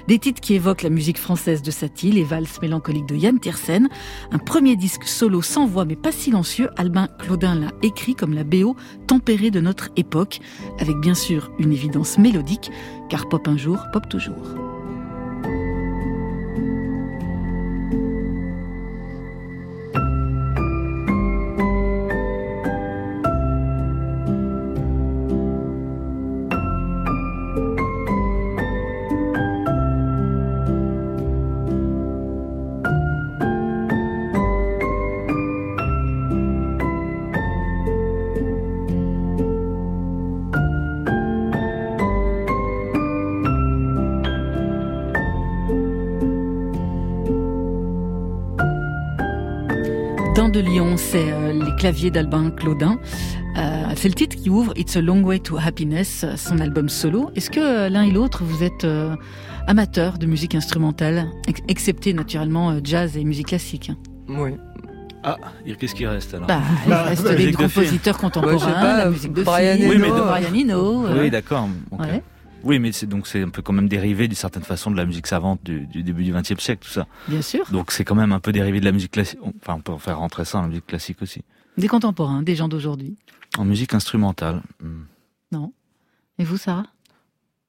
[0.09, 3.88] Des titres qui évoquent la musique française de Satie, les valses mélancoliques de Yann Tiersen.
[4.33, 8.42] Un premier disque solo sans voix mais pas silencieux, Albin Claudin l'a écrit comme la
[8.42, 8.74] BO
[9.07, 10.40] tempérée de notre époque,
[10.81, 12.18] avec bien sûr une évidence
[13.09, 14.62] car pop un jour, pop toujours.
[50.96, 52.98] C'est euh, les claviers d'Albin Claudin.
[53.57, 57.31] Euh, c'est le titre qui ouvre It's a Long Way to Happiness, son album solo.
[57.37, 58.87] Est-ce que l'un et l'autre, vous êtes
[59.66, 61.28] amateurs de musique instrumentale,
[61.68, 63.92] excepté naturellement jazz et musique classique?
[64.28, 64.52] Oui.
[65.24, 65.37] Ah,
[65.78, 66.48] qu'est-ce qui reste alors?
[66.48, 69.88] Bah, Il bah, reste les compositeurs contemporains, pas, la musique de Brian Eno.
[69.88, 71.07] Oui, mais Brian Eno.
[71.20, 71.68] Oui, d'accord.
[72.64, 75.05] Oui, mais c'est donc c'est un peu quand même dérivé d'une certaine façon de la
[75.05, 77.07] musique savante du, début du XXe siècle, tout ça.
[77.29, 77.64] Bien sûr.
[77.70, 79.38] Donc c'est quand même un peu dérivé de la musique classique.
[79.42, 81.42] Enfin, on peut faire rentrer ça dans la musique classique aussi.
[81.77, 83.16] Des contemporains, des gens d'aujourd'hui.
[83.59, 84.62] En musique instrumentale.
[84.81, 85.03] Hmm.
[85.51, 85.72] Non.
[86.38, 86.87] Et vous, Sarah?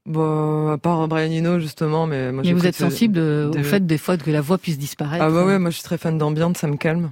[0.05, 2.43] Bon, bah, à part Brian Eno justement, mais moi.
[2.45, 5.23] Mais vous êtes sensible au fait des fois que la voix puisse disparaître.
[5.23, 7.11] Ah bah ouais, moi je suis très fan d'ambiance, ça me calme.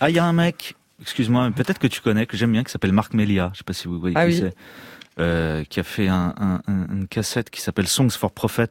[0.00, 2.70] Ah, il y a un mec, excuse-moi, peut-être que tu connais, que j'aime bien, qui
[2.70, 3.50] s'appelle Marc Melia.
[3.54, 4.54] Je sais pas si vous voyez ah qui c'est.
[5.18, 6.60] Euh, qui a fait un, un,
[6.92, 8.68] une cassette qui s'appelle Songs for Prophet.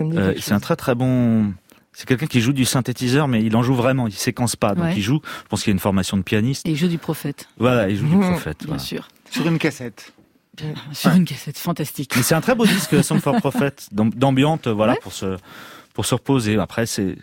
[0.00, 1.52] Euh, c'est un très très bon.
[1.92, 4.06] C'est quelqu'un qui joue du synthétiseur, mais il en joue vraiment.
[4.06, 5.20] Il séquence pas, donc il joue.
[5.44, 6.66] Je pense qu'il y a une formation de pianiste.
[6.66, 7.48] Et il joue du prophète.
[7.58, 8.64] Voilà, il joue du prophète.
[8.64, 9.08] Bien sûr.
[9.30, 10.14] Sur une cassette.
[10.92, 12.14] Sur une cassette, fantastique.
[12.16, 15.36] Mais c'est un très beau disque, Song for Prophet, d'ambiante, voilà, pour se
[15.96, 16.58] pour se reposer.
[16.58, 17.16] Après, c'est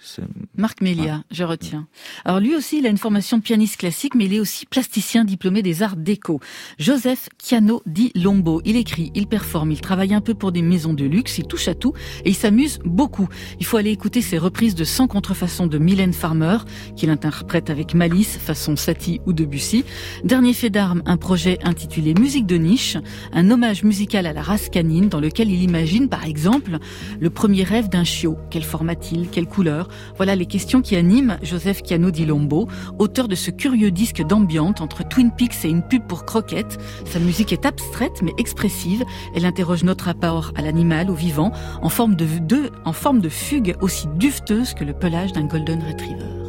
[0.57, 1.87] Marc Mélia, je retiens.
[2.25, 5.25] Alors lui aussi, il a une formation de pianiste classique, mais il est aussi plasticien
[5.25, 6.39] diplômé des arts déco.
[6.79, 8.63] Joseph Chiano dit Lombo.
[8.65, 11.67] Il écrit, il performe, il travaille un peu pour des maisons de luxe, il touche
[11.67, 11.93] à tout
[12.25, 13.29] et il s'amuse beaucoup.
[13.59, 16.57] Il faut aller écouter ses reprises de 100 contrefaçons de Mylène Farmer,
[16.95, 19.85] qu'il interprète avec malice, façon Satie ou Debussy.
[20.23, 22.97] Dernier fait d'armes, un projet intitulé Musique de niche,
[23.33, 26.79] un hommage musical à la race canine dans lequel il imagine, par exemple,
[27.19, 32.11] le premier rêve d'un chiot format-il Quelle couleur Voilà les questions qui animent Joseph Chiano
[32.11, 32.67] di Lombo,
[32.99, 36.79] auteur de ce curieux disque d'ambiance entre Twin Peaks et une pub pour croquettes.
[37.05, 39.03] Sa musique est abstraite mais expressive.
[39.35, 43.29] Elle interroge notre rapport à l'animal, au vivant, en forme de, de, en forme de
[43.29, 46.42] fugue aussi dufteuse que le pelage d'un golden retriever.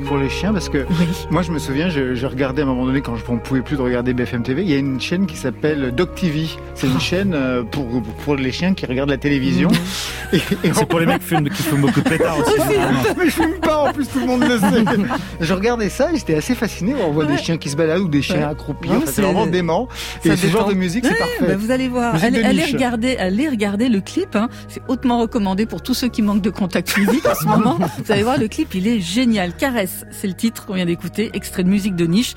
[0.00, 0.86] Pour les chiens parce que
[1.30, 3.76] moi je me souviens, je, regardais à un moment donné quand je ne pouvais plus
[3.76, 6.46] de regarder BFM TV, il y a une chaîne qui s'appelle Doc TV.
[6.74, 7.00] C'est une ah.
[7.00, 9.68] chaîne euh, pour, pour les chiens qui regardent la télévision.
[9.70, 10.38] Mhm.
[10.72, 12.52] C'est pour les mecs qui fument, qui fument beaucoup de pétards aussi.
[13.18, 14.84] mais je fume pas en plus, tout le monde le sait.
[15.40, 16.94] je regardais ça et j'étais assez fasciné.
[17.06, 18.88] On voit des chiens qui se baladent ou des chiens accroupis.
[19.06, 19.88] c'est vraiment dément.
[20.24, 21.46] Et ce genre de musique, c'est parfait.
[21.46, 22.14] Bah, vous allez voir.
[22.22, 24.36] Allez, regarder, allez regarder le clip.
[24.36, 24.48] Hein.
[24.68, 27.78] C'est hautement recommandé pour tous ceux qui manquent de contact physique en ce moment.
[28.04, 29.52] Vous allez voir, le clip, il est génial.
[29.86, 32.34] C'est le titre qu'on vient d'écouter, extrait de musique de niche.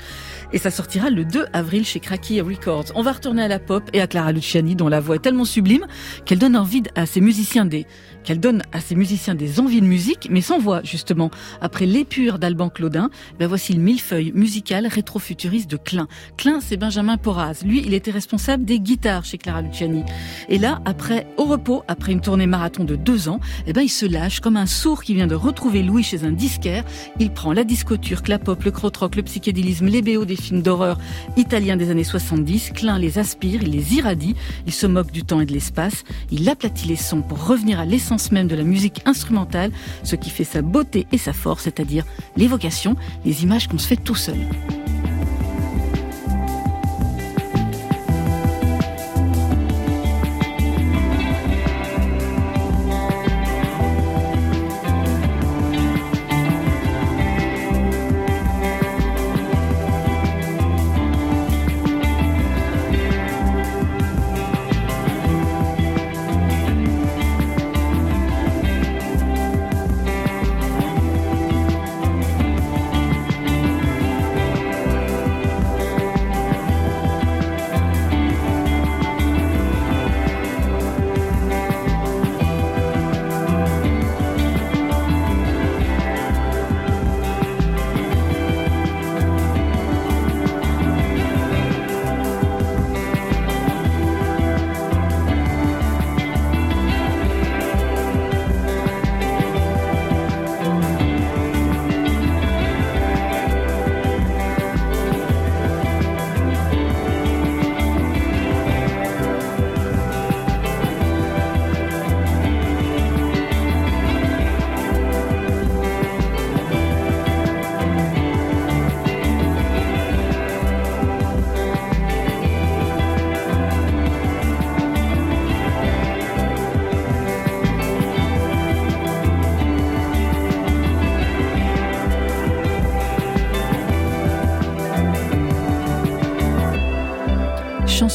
[0.53, 2.85] Et ça sortira le 2 avril chez Cracky Records.
[2.95, 5.45] On va retourner à la pop et à Clara Luciani, dont la voix est tellement
[5.45, 5.85] sublime
[6.25, 7.85] qu'elle donne envie à ses musiciens des,
[8.25, 11.31] qu'elle donne à ses musiciens des envies de musique, mais sans voix, justement.
[11.61, 13.09] Après l'épure d'Alban Claudin,
[13.39, 16.07] ben voici le millefeuille musical rétro-futuriste de Klein.
[16.37, 17.61] Klein, c'est Benjamin Porraz.
[17.63, 20.03] Lui, il était responsable des guitares chez Clara Luciani.
[20.49, 23.89] Et là, après, au repos, après une tournée marathon de deux ans, eh ben, il
[23.89, 26.83] se lâche comme un sourd qui vient de retrouver Louis chez un disquaire.
[27.19, 30.61] Il prend la disco turque, la pop, le krautrock, le psychédélisme, les BO des films
[30.61, 30.97] d'horreur
[31.37, 32.71] italiens des années 70.
[32.73, 36.49] Klein les aspire, il les irradie, il se moque du temps et de l'espace, il
[36.49, 39.71] aplatit les sons pour revenir à l'essence même de la musique instrumentale,
[40.03, 42.05] ce qui fait sa beauté et sa force, c'est-à-dire
[42.37, 42.95] l'évocation,
[43.25, 44.37] les images qu'on se fait tout seul.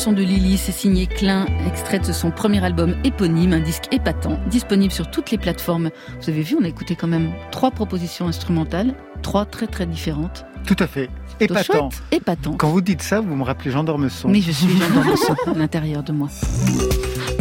[0.01, 4.41] Chanson de Lily, c'est signé Klein, extrait de son premier album éponyme, un disque épatant,
[4.47, 5.91] disponible sur toutes les plateformes.
[6.23, 10.47] Vous avez vu, on a écouté quand même trois propositions instrumentales, trois très très différentes.
[10.65, 11.11] Tout à fait.
[11.39, 11.91] Épatant.
[12.13, 12.55] épatant.
[12.55, 14.31] Quand vous dites ça, vous me rappelez Jean Dormesson.
[14.31, 16.29] Mais je suis Jean Dormesson à l'intérieur de moi.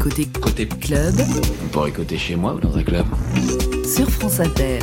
[0.01, 1.15] Côté, côté club.
[1.63, 3.05] On pourrait côté chez moi ou dans un club.
[3.85, 4.79] Sur France Inter.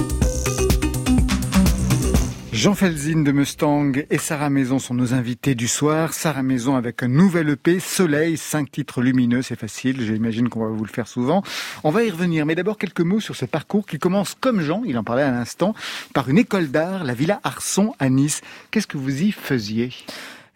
[2.57, 6.15] Jean Felzin de Mustang et Sarah Maison sont nos invités du soir.
[6.15, 10.71] Sarah Maison avec un nouvel EP, Soleil, cinq titres lumineux, c'est facile, j'imagine qu'on va
[10.71, 11.43] vous le faire souvent.
[11.85, 14.81] On va y revenir, mais d'abord quelques mots sur ce parcours qui commence comme Jean,
[14.87, 15.75] il en parlait à l'instant,
[16.15, 18.41] par une école d'art, la Villa Arson à Nice.
[18.71, 19.91] Qu'est-ce que vous y faisiez?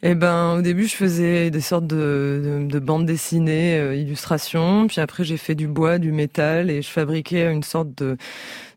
[0.03, 4.87] Eh ben, au début, je faisais des sortes de, de, bandes dessinées, euh, illustrations.
[4.87, 8.17] Puis après, j'ai fait du bois, du métal, et je fabriquais une sorte de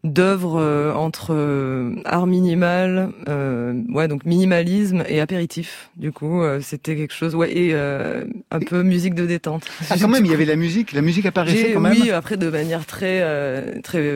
[0.04, 5.90] d'œuvres euh, entre euh, art minimal, euh, ouais donc minimalisme et apéritif.
[5.96, 9.66] Du coup, c'était quelque chose, ouais et un peu musique de détente.
[9.90, 11.94] Ah quand même, il y avait la musique, la musique apparaissait quand même.
[11.94, 14.12] Oui, après de manière très très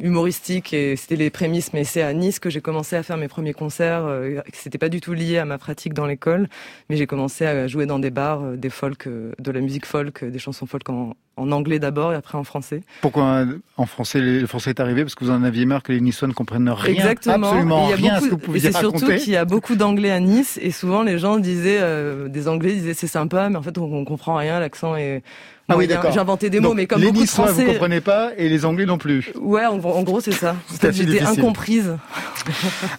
[0.00, 1.72] humoristique et c'était les prémices.
[1.72, 4.06] Mais c'est à Nice que j'ai commencé à faire mes premiers concerts.
[4.52, 6.48] c'était pas du tout lié à ma pratique dans l'école,
[6.88, 10.38] mais j'ai commencé à jouer dans des bars, des folk, de la musique folk, des
[10.38, 12.82] chansons folk en, en anglais d'abord et après en français.
[13.00, 13.44] Pourquoi
[13.76, 15.03] en français le français est arrivé?
[15.04, 17.48] Parce que vous en aviez marre que les Niçois ne comprennent rien, Exactement.
[17.48, 20.10] absolument rien à ce que vous pouviez et C'est surtout qu'il y a beaucoup d'anglais
[20.10, 23.62] à Nice et souvent les gens disaient, euh, des anglais disaient c'est sympa, mais en
[23.62, 25.22] fait on, on comprend rien, l'accent est
[25.68, 26.12] ah oui, d'accord.
[26.12, 28.50] J'ai inventé des mots, mais comme les beaucoup Niçois, de Français, vous comprenez pas, et
[28.50, 29.32] les Anglais non plus.
[29.40, 30.56] Ouais, en, en gros, c'est ça.
[30.92, 31.96] J'étais incomprise.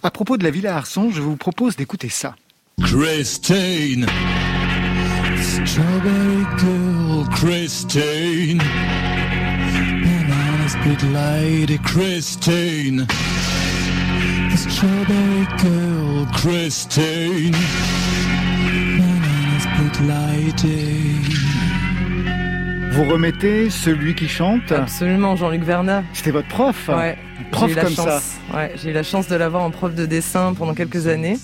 [0.02, 2.34] à propos de la Villa Arson, je vous propose d'écouter ça.
[2.82, 4.06] Christine,
[5.40, 8.60] Strawberry Girl, Christine.
[10.66, 17.52] Big lady Christine, the strawberry girl Christine,
[19.78, 21.14] big lady.
[22.90, 24.72] Vous remettez celui qui chante?
[24.72, 26.02] Absolument, Jean-Luc Vernat.
[26.12, 26.88] C'était votre prof?
[26.88, 27.16] Ouais.
[27.50, 30.54] Prof comme chance, ça Ouais, j'ai eu la chance de l'avoir en prof de dessin
[30.54, 31.36] pendant quelques années.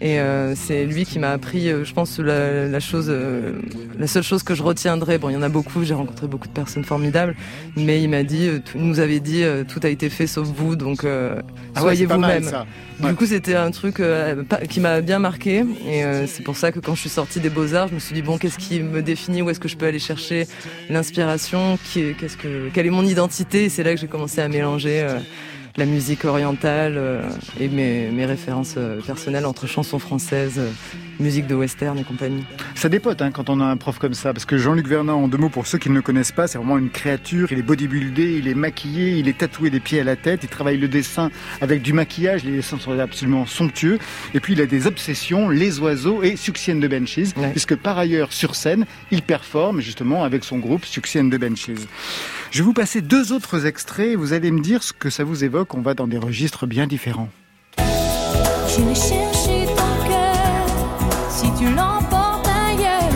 [0.00, 3.52] Et euh, c'est lui qui m'a appris, euh, je pense, la, la chose, euh,
[3.98, 5.16] la seule chose que je retiendrai.
[5.18, 7.34] Bon, il y en a beaucoup, j'ai rencontré beaucoup de personnes formidables,
[7.76, 11.04] mais il m'a dit, il nous avait dit, tout a été fait sauf vous, donc
[11.04, 12.50] ah soyez vous-même.
[13.00, 14.02] Du coup, c'était un truc
[14.68, 17.74] qui m'a bien marqué, et c'est pour ça que quand je suis sortie des Beaux
[17.74, 19.86] Arts, je me suis dit bon, qu'est-ce qui me définit, où est-ce que je peux
[19.86, 20.46] aller chercher
[20.90, 25.06] l'inspiration, qu'est-ce que, quelle est mon identité, et c'est là que j'ai commencé à mélanger
[25.76, 27.22] la musique orientale euh,
[27.60, 30.70] et mes, mes références euh, personnelles entre chansons françaises, euh,
[31.20, 32.44] musique de western et compagnie.
[32.74, 35.28] Ça dépote hein, quand on a un prof comme ça, parce que Jean-Luc Vernat, en
[35.28, 37.62] deux mots, pour ceux qui ne le connaissent pas, c'est vraiment une créature, il est
[37.62, 40.88] bodybuildé, il est maquillé, il est tatoué des pieds à la tête, il travaille le
[40.88, 43.98] dessin avec du maquillage, les dessins sont absolument somptueux,
[44.34, 48.32] et puis il a des obsessions, les oiseaux et Succien de Benches, puisque par ailleurs,
[48.32, 51.70] sur scène, il performe justement avec son groupe Succien de Benches.
[52.56, 55.24] Je vais vous passer deux autres extraits et vous allez me dire ce que ça
[55.24, 55.74] vous évoque.
[55.74, 57.28] On va dans des registres bien différents.
[57.76, 60.66] Je chercher ton cœur
[61.28, 63.12] si tu l'emportes ailleurs,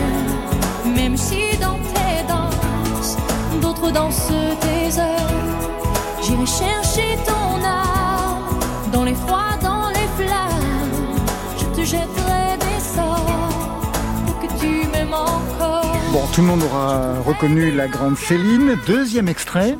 [0.95, 3.17] même si dans tes danses,
[3.63, 4.31] d'autres dansent
[4.61, 6.21] tes heures.
[6.21, 7.40] J'irai chercher ton
[16.33, 18.77] tout le monde aura reconnu la grande Céline.
[18.87, 19.77] Deuxième extrait.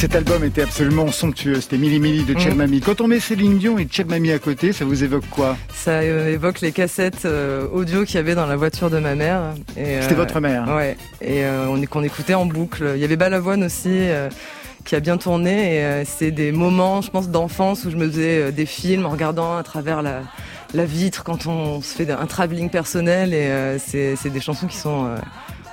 [0.00, 1.60] Cet album était absolument somptueux.
[1.60, 2.80] C'était Mili Mili de Chel Mami.
[2.80, 5.90] Quand on met Céline Dion et Chel Mami à côté, ça vous évoque quoi Ça
[5.90, 9.52] euh, évoque les cassettes euh, audio qu'il y avait dans la voiture de ma mère.
[9.76, 10.96] C'était euh, votre mère Ouais.
[11.20, 12.92] Et on qu'on écoutait en boucle.
[12.94, 14.08] Il y avait Balavoine aussi
[14.86, 15.76] qui a bien tourné.
[15.76, 19.58] Et c'est des moments, je pense, d'enfance où je me faisais des films en regardant
[19.58, 20.22] à travers la,
[20.72, 23.34] la vitre quand on se fait un travelling personnel.
[23.34, 25.14] Et c'est des chansons qui sont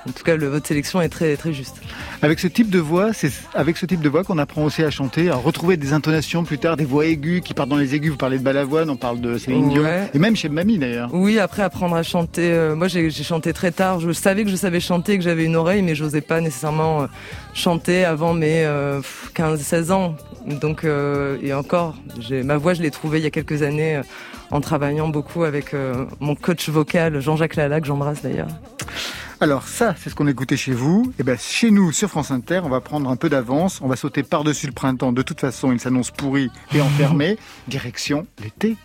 [0.06, 1.76] en tout cas, le, votre sélection est très, très juste.
[2.22, 4.90] Avec ce type de voix, c'est avec ce type de voix qu'on apprend aussi à
[4.90, 8.12] chanter, à retrouver des intonations plus tard, des voix aiguës qui partent dans les aigus.
[8.12, 11.10] Vous parlez de Balavoine, on parle de Céline Dion, et même chez Mamie d'ailleurs.
[11.12, 12.50] Oui, après apprendre à chanter.
[12.52, 14.00] Euh, moi, j'ai chanté très tard.
[14.00, 17.06] Je savais que je savais chanter, que j'avais une oreille, mais j'osais pas nécessairement euh,
[17.54, 18.64] chanter avant mes
[19.34, 20.16] 15-16 euh, ans.
[20.46, 20.86] Donc,
[21.42, 21.94] et encore,
[22.30, 24.00] ma voix, je l'ai trouvée il y a quelques années
[24.50, 25.74] en travaillant beaucoup avec
[26.20, 28.48] mon coach vocal Jean-Jacques Lalac, j'embrasse d'ailleurs.
[29.40, 31.04] Alors ça, c'est ce qu'on écoutait chez vous.
[31.10, 33.80] Et eh ben chez nous, sur France Inter, on va prendre un peu d'avance.
[33.80, 35.12] On va sauter par-dessus le printemps.
[35.12, 37.38] De toute façon, il s'annonce pourri et enfermé.
[37.68, 38.76] Direction l'été.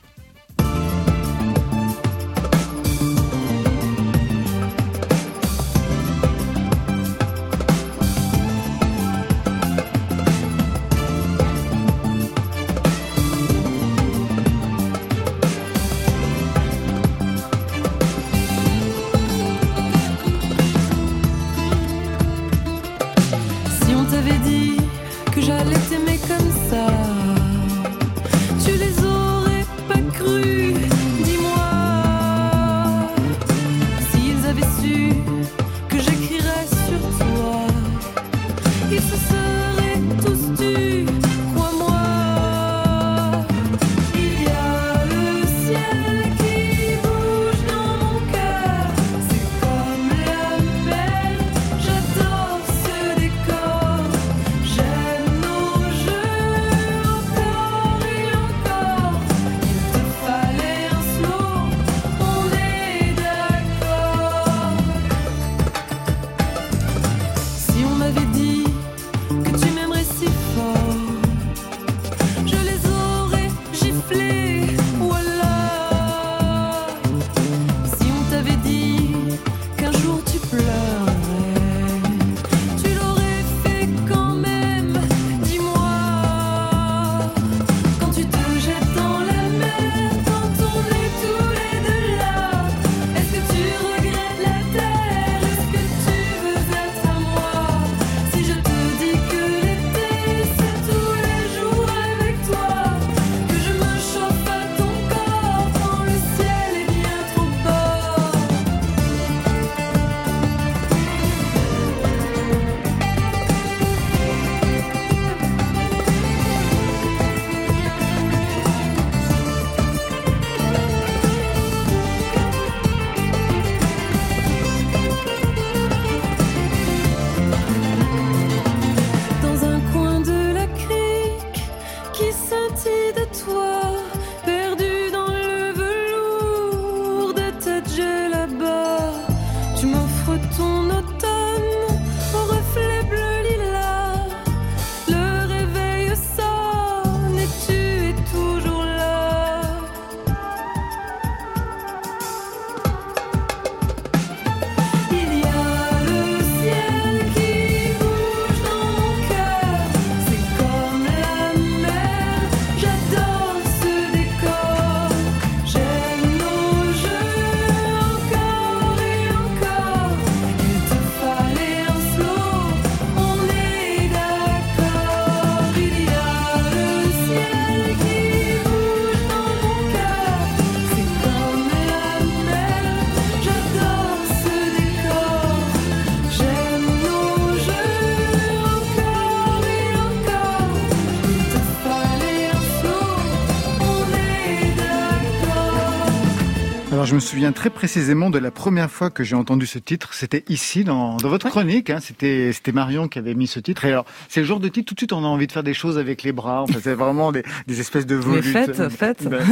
[197.14, 200.16] Je me souviens très précisément de la première fois que j'ai entendu ce titre.
[200.16, 201.91] C'était ici dans, dans votre chronique.
[201.91, 201.99] Hein.
[202.01, 203.86] C'était Marion qui avait mis ce titre.
[203.86, 205.61] Et alors c'est le genre de titre tout de suite on a envie de faire
[205.61, 206.64] des choses avec les bras.
[206.64, 208.45] Enfin, c'est vraiment des, des espèces de Mais volutes.
[208.45, 209.28] faites, faites.
[209.30, 209.45] Ben,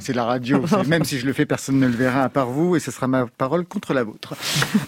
[0.00, 0.64] c'est la radio.
[0.88, 2.74] Même si je le fais, personne ne le verra à part vous.
[2.74, 4.34] Et ce sera ma parole contre la vôtre.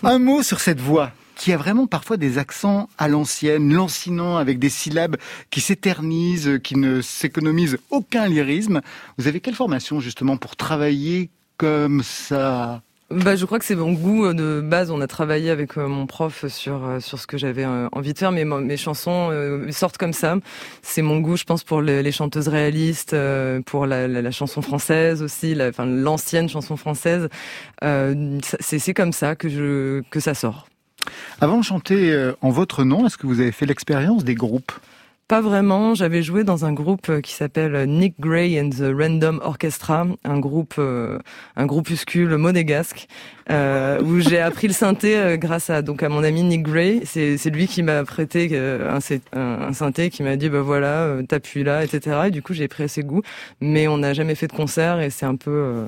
[0.03, 4.59] Un mot sur cette voix qui a vraiment parfois des accents à l'ancienne, lancinant avec
[4.59, 5.17] des syllabes
[5.51, 8.81] qui s'éternisent, qui ne s'économisent aucun lyrisme.
[9.17, 11.31] Vous avez quelle formation justement pour travailler
[11.65, 14.91] comme ça Bah, je crois que c'est mon goût euh, de base.
[14.91, 18.19] On a travaillé avec euh, mon prof sur euh, sur ce que j'avais envie de
[18.19, 18.33] faire.
[18.33, 20.37] Mais mo- mes chansons euh, sortent comme ça.
[20.83, 24.31] C'est mon goût, je pense, pour les, les chanteuses réalistes, euh, pour la, la, la
[24.31, 27.29] chanson française aussi, la- enfin l'ancienne chanson française.
[27.83, 30.69] Euh, ça- c'est c'est comme ça que je que ça sort.
[31.41, 34.73] Avant de chanter en votre nom, est-ce que vous avez fait l'expérience des groupes?
[35.27, 35.95] Pas vraiment.
[35.95, 40.39] J'avais joué dans un groupe euh, qui s'appelle Nick Gray and the Random Orchestra, un
[40.39, 41.19] groupe, euh,
[41.57, 43.09] un groupuscule monégasque,
[43.51, 47.01] euh, où j'ai appris le synthé euh, grâce à donc à mon ami Nick Gray.
[47.07, 48.99] C'est lui qui m'a prêté euh,
[49.33, 52.25] un, synthé, qui m'a dit bah voilà, euh, t'appuies là, etc.
[52.27, 53.23] Et du coup j'ai pris à ses goûts.
[53.63, 55.87] Mais on n'a jamais fait de concert et c'est un peu, euh,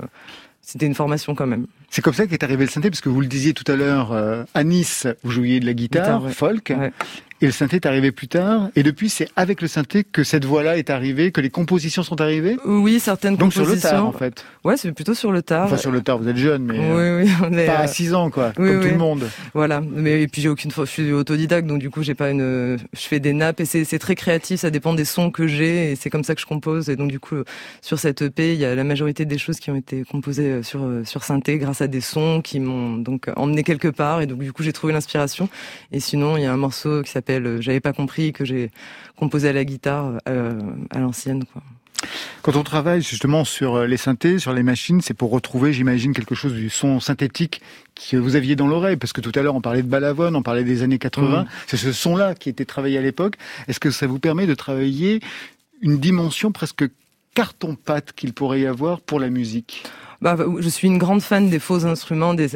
[0.63, 1.67] c'était une formation quand même.
[1.97, 4.13] C'est comme ça qu'est arrivé le synthé, parce que vous le disiez tout à l'heure,
[4.13, 6.31] euh, à Nice, vous jouiez de la guitare, Guitare, ouais.
[6.31, 6.93] folk, Ouais.
[7.41, 10.45] et le synthé est arrivé plus tard, et depuis c'est avec le synthé que cette
[10.45, 13.91] voix-là est arrivée, que les compositions sont arrivées Oui, certaines Donc sur le compositions.
[13.91, 14.45] tard, en fait.
[14.63, 15.65] Ouais, c'est plutôt sur le tard.
[15.65, 17.85] Enfin sur le tard, vous êtes jeune, mais euh, Oui, oui, on est, pas à
[17.85, 18.91] euh, 6 ans, quoi, oui, comme tout oui.
[18.91, 19.25] le monde.
[19.55, 22.77] Voilà, mais et puis j'ai aucune, je suis autodidacte, donc du coup j'ai pas une,
[22.93, 25.97] je fais des nappes et c'est très créatif, ça dépend des sons que j'ai et
[25.97, 27.37] c'est comme ça que je compose et donc du coup
[27.81, 30.63] sur cette EP il y a la majorité des choses qui ont été composées euh,
[30.63, 34.27] sur euh, sur synthé grâce à des sons qui m'ont donc emmené quelque part et
[34.27, 35.49] donc du coup j'ai trouvé l'inspiration
[35.93, 38.71] et sinon il y a un morceau qui s'appelle euh, J'avais pas compris que j'ai
[39.17, 40.61] composé à la guitare euh,
[40.91, 41.63] à l'ancienne quoi.
[42.43, 46.13] Quand on travaille justement sur euh, les synthés, sur les machines, c'est pour retrouver, j'imagine,
[46.13, 47.61] quelque chose du son synthétique
[48.11, 48.97] que vous aviez dans l'oreille.
[48.97, 51.43] Parce que tout à l'heure, on parlait de Balavoine, on parlait des années 80.
[51.43, 51.47] Mm.
[51.67, 53.37] C'est ce son-là qui était travaillé à l'époque.
[53.67, 55.21] Est-ce que ça vous permet de travailler
[55.81, 56.85] une dimension presque
[57.35, 59.85] carton-pâte qu'il pourrait y avoir pour la musique?
[60.23, 62.49] Bah, je suis une grande fan des faux instruments, des,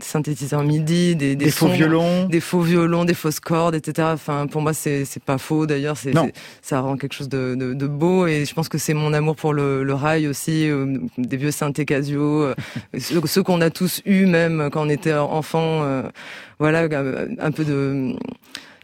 [0.00, 2.26] synthétiseurs MIDI, des, Des faux sons- violons.
[2.28, 4.08] des faux violons, des fausses cordes, etc.
[4.12, 5.66] Enfin, pour moi, c'est pas faux.
[5.66, 6.12] D'ailleurs, c'est
[6.60, 8.26] ça rend quelque chose de, de, de beau.
[8.26, 11.50] Et je pense que c'est mon amour pour le, le rail aussi, euh, des vieux
[11.52, 12.54] synthés Casio, euh,
[12.98, 15.82] ceux, ceux qu'on a tous eu même quand on était enfant.
[15.84, 16.02] euh,
[16.58, 16.86] voilà,
[17.40, 18.14] un peu de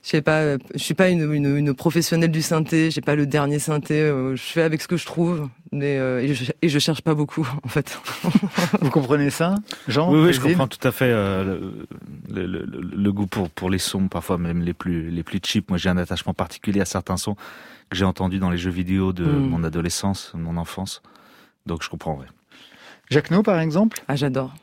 [0.02, 3.14] je sais pas, euh, je suis pas une, une, une professionnelle du synthé, j'ai pas
[3.16, 6.50] le dernier synthé, euh, je fais avec ce que je trouve, mais euh, et, je,
[6.62, 7.98] et je cherche pas beaucoup en fait.
[8.80, 9.56] Vous comprenez ça,
[9.88, 11.44] Jean Oui, oui, je comprends tout à fait euh,
[12.30, 15.40] le, le- le- le goût pour, pour les sons, parfois même les plus, les plus
[15.44, 15.68] cheap.
[15.68, 17.36] Moi, j'ai un attachement particulier à certains sons
[17.90, 19.48] que j'ai entendus dans les jeux vidéo de Mm.
[19.48, 21.02] mon adolescence, de mon enfance.
[21.66, 22.26] Donc, je comprends, ouais.
[23.10, 23.98] Jacques No, par exemple?
[24.08, 24.54] Ah, j'adore.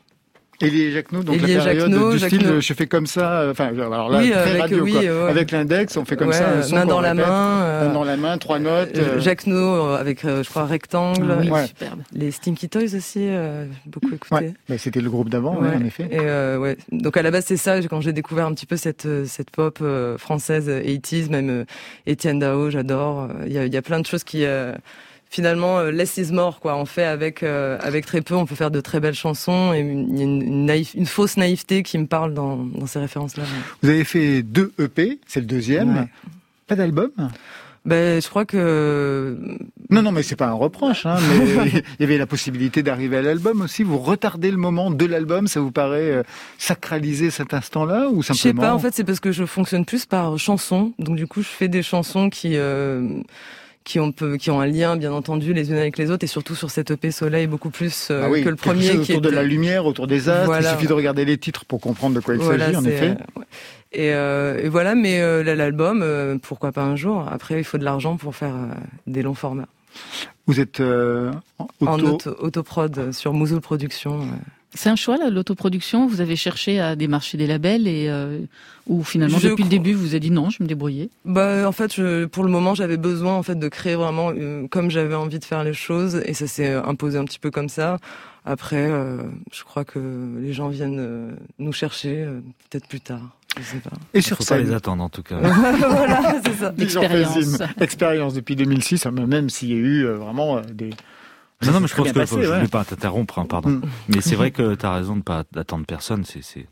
[0.61, 2.61] Élie et Jacques No, donc Élie et la période Jacques No, du Jacques style euh,
[2.61, 5.01] je fais comme ça, euh, enfin alors là Oui, très avec- radio oui, quoi.
[5.01, 5.29] ouais.
[5.29, 7.27] Avec l'index, on fait comme Ouais, ça, un son main dans la répète.
[7.27, 8.97] main, euh, main dans la main, trois notes.
[8.97, 11.35] euh, Jacques No euh, avec, euh, je crois, rectangle.
[11.41, 11.67] Oui, Ouais.
[11.67, 11.99] superbe.
[12.13, 14.33] Les Stinky Toys aussi, euh, beaucoup écouté.
[14.33, 15.75] Ouais, bah, c'était le groupe d'avant, ouais, Ouais.
[15.75, 16.07] en effet.
[16.09, 16.77] Et euh, ouais.
[16.91, 19.49] Donc à la base c'est ça quand j'ai découvert un petit peu cette euh, cette
[19.49, 21.65] pop euh, française euh, 80s même euh,
[22.07, 23.23] Étienne Dao j'adore.
[23.23, 24.73] Euh, Il y a, il y a plein de choses qui euh,
[25.35, 26.75] finalement euh, less is more quoi.
[26.77, 29.79] On fait avec euh, avec très peu on peut faire de très belles chansons et
[29.79, 32.99] une, il y a une, naïf- une fausse naïveté qui me parle dans dans ces
[32.99, 33.43] références là.
[33.81, 35.95] Vous avez fait deux EP, c'est le deuxième.
[35.95, 36.07] Ouais.
[36.67, 37.11] Pas d'album
[37.85, 39.37] Ben je crois que
[39.91, 41.05] Non, non, mais c'est pas un reproche.
[41.05, 41.17] Hein,
[41.63, 43.83] mais il y avait la possibilité d'arriver à l'album aussi.
[43.83, 46.23] Vous retardez le moment de l'album, ça vous paraît euh,
[46.57, 49.85] sacraliser cet instant-là ou Je sais simplement pas, en fait, c'est parce que je fonctionne
[49.85, 50.93] plus par chansons.
[50.97, 53.07] Donc, du coup, je fais des chansons qui, euh,
[53.85, 56.25] qui, ont, peu- qui ont un lien, bien entendu, les unes avec les autres.
[56.25, 58.85] Et surtout sur cette EP Soleil, beaucoup plus euh, Ah oui, que le premier.
[58.87, 60.45] chose qui autour de la lumière, autour des astres.
[60.47, 60.71] Voilà.
[60.71, 63.09] Il suffit de regarder les titres pour comprendre de quoi il Voilà, s'agit, en effet.
[63.11, 63.45] euh, ouais.
[63.93, 67.77] Et, euh, et voilà, mais euh, l'album, euh, pourquoi pas un jour Après, il faut
[67.77, 68.53] de l'argent pour faire
[69.07, 69.67] des longs formats.
[70.47, 71.31] Vous êtes en
[71.79, 72.07] auto.
[72.07, 74.19] auto, autoprod sur Mouzoul Productions.
[74.75, 74.79] Euh.
[74.79, 78.39] C'est un choix, là, l'autoproduction Vous avez cherché à démarcher des labels et euh,
[78.87, 81.67] ou finalement, Je depuis le début, vous avez dit non, je vais me débrouiller Bah,
[81.67, 84.91] en fait, je, pour le moment, j'avais besoin en fait de créer vraiment euh, comme
[84.91, 87.97] j'avais envie de faire les choses, et ça s'est imposé un petit peu comme ça.
[88.45, 89.99] Après, euh, je crois que
[90.39, 93.21] les gens viennent euh, nous chercher euh, peut-être plus tard.
[93.57, 93.91] Je sais pas.
[94.13, 95.37] Et Il sur faut pas les attendre, en tout cas.
[95.39, 96.73] voilà, c'est ça.
[97.79, 98.33] Expérience.
[98.33, 100.89] Depuis 2006, hein, même s'il y a eu euh, vraiment euh, des.
[101.65, 102.55] Non, non, mais je pense que passé, je ouais.
[102.57, 103.69] voulais pas t'interrompre, hein, pardon.
[103.69, 103.81] Mm.
[104.09, 106.23] Mais c'est vrai que t'as raison de pas attendre personne.
[106.25, 106.67] C'est, c'est,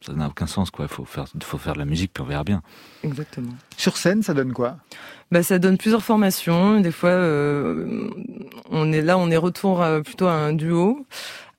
[0.00, 0.84] ça n'a aucun sens, quoi.
[0.86, 2.62] Il faut faire, faut faire de la musique, puis on verra bien.
[3.02, 3.52] Exactement.
[3.76, 4.76] Sur scène, ça donne quoi?
[5.32, 6.80] Bah, ça donne plusieurs formations.
[6.80, 8.08] Des fois, euh,
[8.70, 11.06] on est là, on est retour à- plutôt à un duo.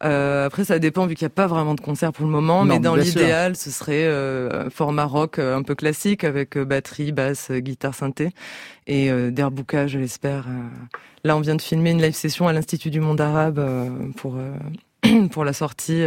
[0.04, 2.66] Euh, après, ça dépend vu qu'il n'y a pas vraiment de concert pour le moment,
[2.66, 6.58] Non, mais dans l'idéal, ce serait euh, un format rock euh, un peu classique avec
[6.58, 8.32] euh, batterie, basse, guitare, synthé
[8.88, 10.46] et euh, d'airbookage, je l'espère.
[11.24, 13.64] Là, on vient de filmer une live session à l'Institut du Monde Arabe
[14.18, 14.38] pour
[15.32, 16.04] pour la sortie.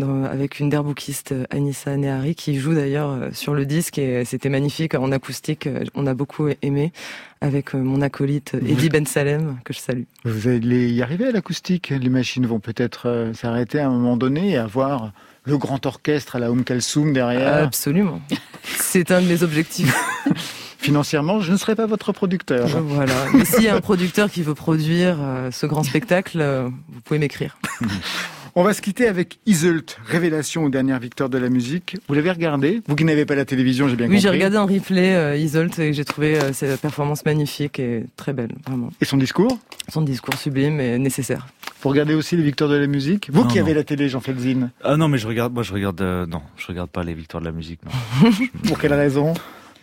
[0.00, 4.24] Dans- avec une derboukiste euh, Anissa Nehari qui joue d'ailleurs euh, sur le disque et
[4.24, 6.92] c'était magnifique en acoustique euh, on a beaucoup aimé
[7.40, 10.02] avec mon acolyte Eddie Ben Salem que je salue.
[10.24, 11.88] Vous allez y arriver à l'acoustique.
[11.90, 15.12] Les machines vont peut-être s'arrêter à un moment donné et avoir
[15.44, 17.64] le grand orchestre à la Oum Kalsoum derrière.
[17.64, 18.20] absolument.
[18.64, 19.94] C'est un de mes objectifs.
[20.78, 22.66] Financièrement, je ne serai pas votre producteur.
[22.82, 23.14] voilà.
[23.34, 25.16] Mais s'il y a un producteur qui veut produire
[25.50, 26.42] ce grand spectacle
[26.88, 27.58] vous pouvez m'écrire
[28.56, 31.96] On va se quitter avec Iseult, révélation aux dernières victoires de la musique.
[32.08, 34.22] Vous l'avez regardé Vous qui n'avez pas la télévision, j'ai bien oui compris.
[34.22, 38.32] j'ai regardé un replay euh, Isolt et j'ai trouvé euh, sa performance magnifique et très
[38.32, 39.56] belle vraiment Et son discours
[39.88, 41.46] son discours sublime et nécessaire
[41.82, 43.64] Vous regardez aussi les victoires de la musique Vous Non, qui non.
[43.64, 44.70] avez la télé, Jean Felzine.
[44.82, 47.40] Ah non, mais je regarde, moi je regarde, euh, non, je regarde pas les victoires
[47.40, 48.30] de la musique, non.
[48.68, 49.32] Pour quelle raison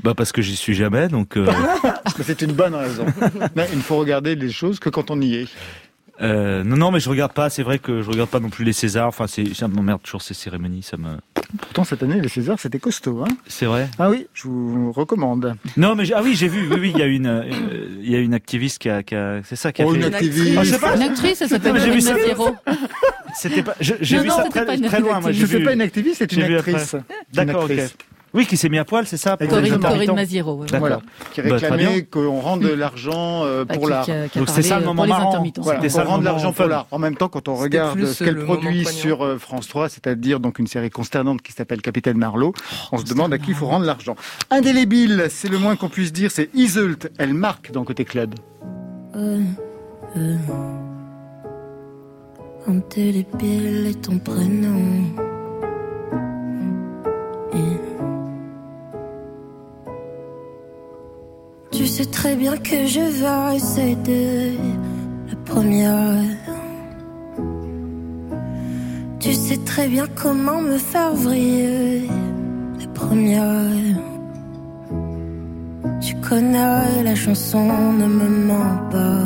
[0.03, 1.37] Bah parce que j'y suis jamais, donc.
[1.37, 1.47] euh,
[2.21, 3.05] C'est une bonne raison.
[3.55, 5.47] Mais il ne faut regarder les choses que quand on y est.
[6.21, 7.49] euh, non, non, mais je regarde pas.
[7.49, 9.07] C'est vrai que je regarde pas non plus les Césars.
[9.07, 10.83] Enfin, c'est, ça m'emmerde toujours ces cérémonies.
[10.83, 11.17] Ça me.
[11.61, 13.23] Pourtant, cette année, les Césars, c'était costaud.
[13.23, 13.87] Hein C'est vrai.
[13.99, 15.55] ah oui, je vous recommande.
[15.77, 16.67] Non, mais j'ai- ah oui, j'ai vu.
[16.69, 17.43] Oui, oui, il y a une, euh,
[18.01, 19.97] il y a une activiste qui a, qui a- c'est ça, qui a Oh, fait.
[19.97, 20.57] une Une activiste.
[20.57, 20.95] Ah, je sais pas.
[20.95, 21.87] Une actrice, ça s'appelle ça.
[22.13, 22.55] Maziero.
[23.35, 23.75] C'était pas.
[23.79, 25.19] je- J'ai Non, vu non, ça très, pas une très loin.
[25.19, 25.39] Moi, activiste.
[25.41, 25.65] j'ai Ce n'est vu.
[25.65, 26.95] pas une activiste, c'est une actrice.
[27.33, 27.71] D'accord, ok.
[28.33, 29.79] Oui, qui s'est mis à poil, c'est ça Corinne.
[29.79, 30.55] Corinne Maziero.
[30.55, 30.67] ouais.
[30.77, 31.01] Voilà,
[31.33, 32.01] qui Bah, réclamait bien.
[32.01, 34.05] qu'on rende de l'argent euh, Bah, pour l'art.
[34.35, 35.43] Donc, c'est ça, le euh, moment marrant.
[35.57, 36.87] Voilà, C'était on ça, le rend de moment l'argent pour l'art.
[36.91, 39.89] En même temps, quand on regarde ce qu'elle le moment produit sur euh, France 3,
[39.89, 42.53] c'est-à-dire donc une série consternante qui s'appelle Capitaine Marlowe,
[42.91, 44.15] on se demande à qui il faut rendre l'argent.
[44.51, 47.07] Indélébile, c'est le moins qu'on puisse dire, c'est Iseult.
[47.17, 48.35] Elle marque dans Côté Club.
[52.67, 55.26] Indélébile est ton prénom.
[62.03, 64.59] Sais très bien que je vais essayer
[65.29, 66.21] la première.
[69.19, 72.03] Tu sais très bien comment me faire vriller
[72.79, 73.95] la première.
[75.99, 79.23] Tu connais la chanson, ne me mens pas.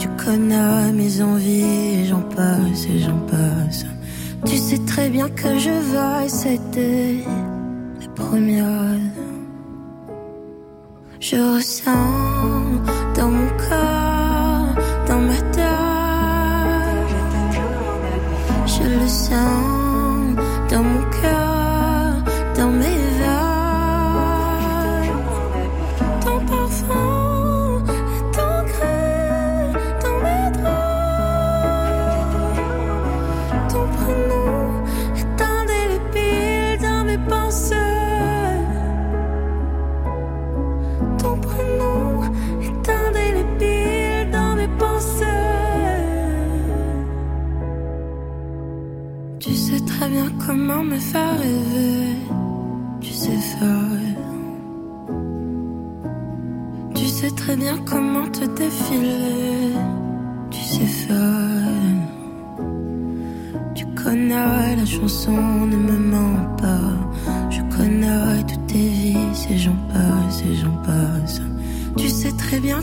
[0.00, 3.86] Tu connais mes envies, j'en passe et j'en passe.
[4.44, 7.18] Tu sais très bien que je vais c'était
[8.00, 9.17] la première.
[11.30, 11.92] Je ressens
[13.14, 13.87] dans mon corps,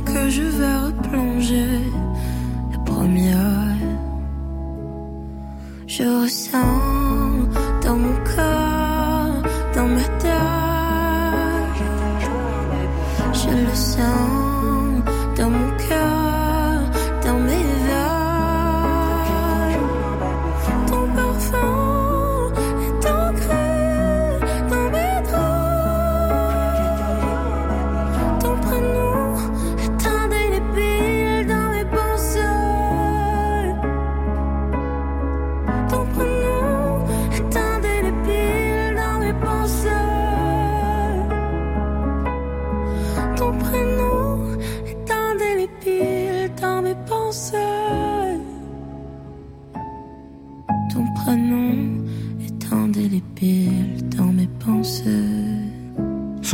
[0.03, 1.79] que je vais replonger
[2.71, 3.77] la première.
[5.87, 7.04] Je ressens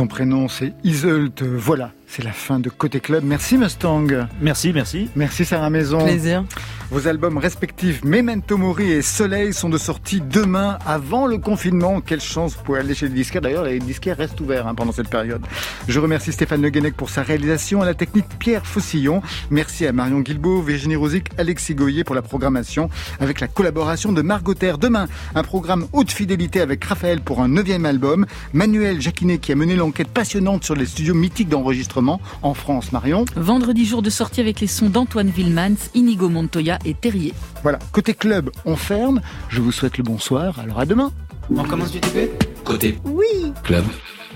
[0.02, 1.30] Son prénom, c'est Iseult.
[1.42, 3.24] Voilà, c'est la fin de Côté Club.
[3.24, 4.06] Merci Mustang.
[4.42, 5.08] Merci, merci.
[5.16, 6.04] Merci Sarah Maison.
[6.04, 6.44] Plaisir.
[6.90, 12.02] Vos albums respectifs Memento Mori et Soleil sont de sortie demain avant le confinement.
[12.02, 13.40] Quelle chance vous pouvez aller chez les disquaires.
[13.40, 15.40] D'ailleurs, les disquaires restent ouverts hein, pendant cette période.
[15.88, 19.22] Je remercie Stéphane Le Guenec pour sa réalisation, à la technique Pierre Faucillon.
[19.48, 22.90] Merci à Marion Guilbault, Virginie Rosic, Alexis Goyer pour la programmation
[23.20, 24.76] avec la collaboration de Margot Terre.
[24.76, 28.26] Demain, un programme haute fidélité avec Raphaël pour un neuvième album.
[28.52, 32.92] Manuel Jacquinet qui a mené l'enquête passionnante sur les studios mythiques d'enregistrement en France.
[32.92, 33.24] Marion.
[33.36, 37.32] Vendredi jour de sortie avec les sons d'Antoine Villemans, Inigo Montoya et Terrier.
[37.62, 39.20] Voilà, côté club, on ferme.
[39.48, 40.58] Je vous souhaite le bonsoir.
[40.58, 41.12] Alors à demain.
[41.54, 42.30] On commence du début?
[42.64, 43.52] Côté Oui.
[43.64, 43.84] club.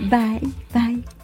[0.01, 0.41] Bye,
[0.75, 1.03] bye.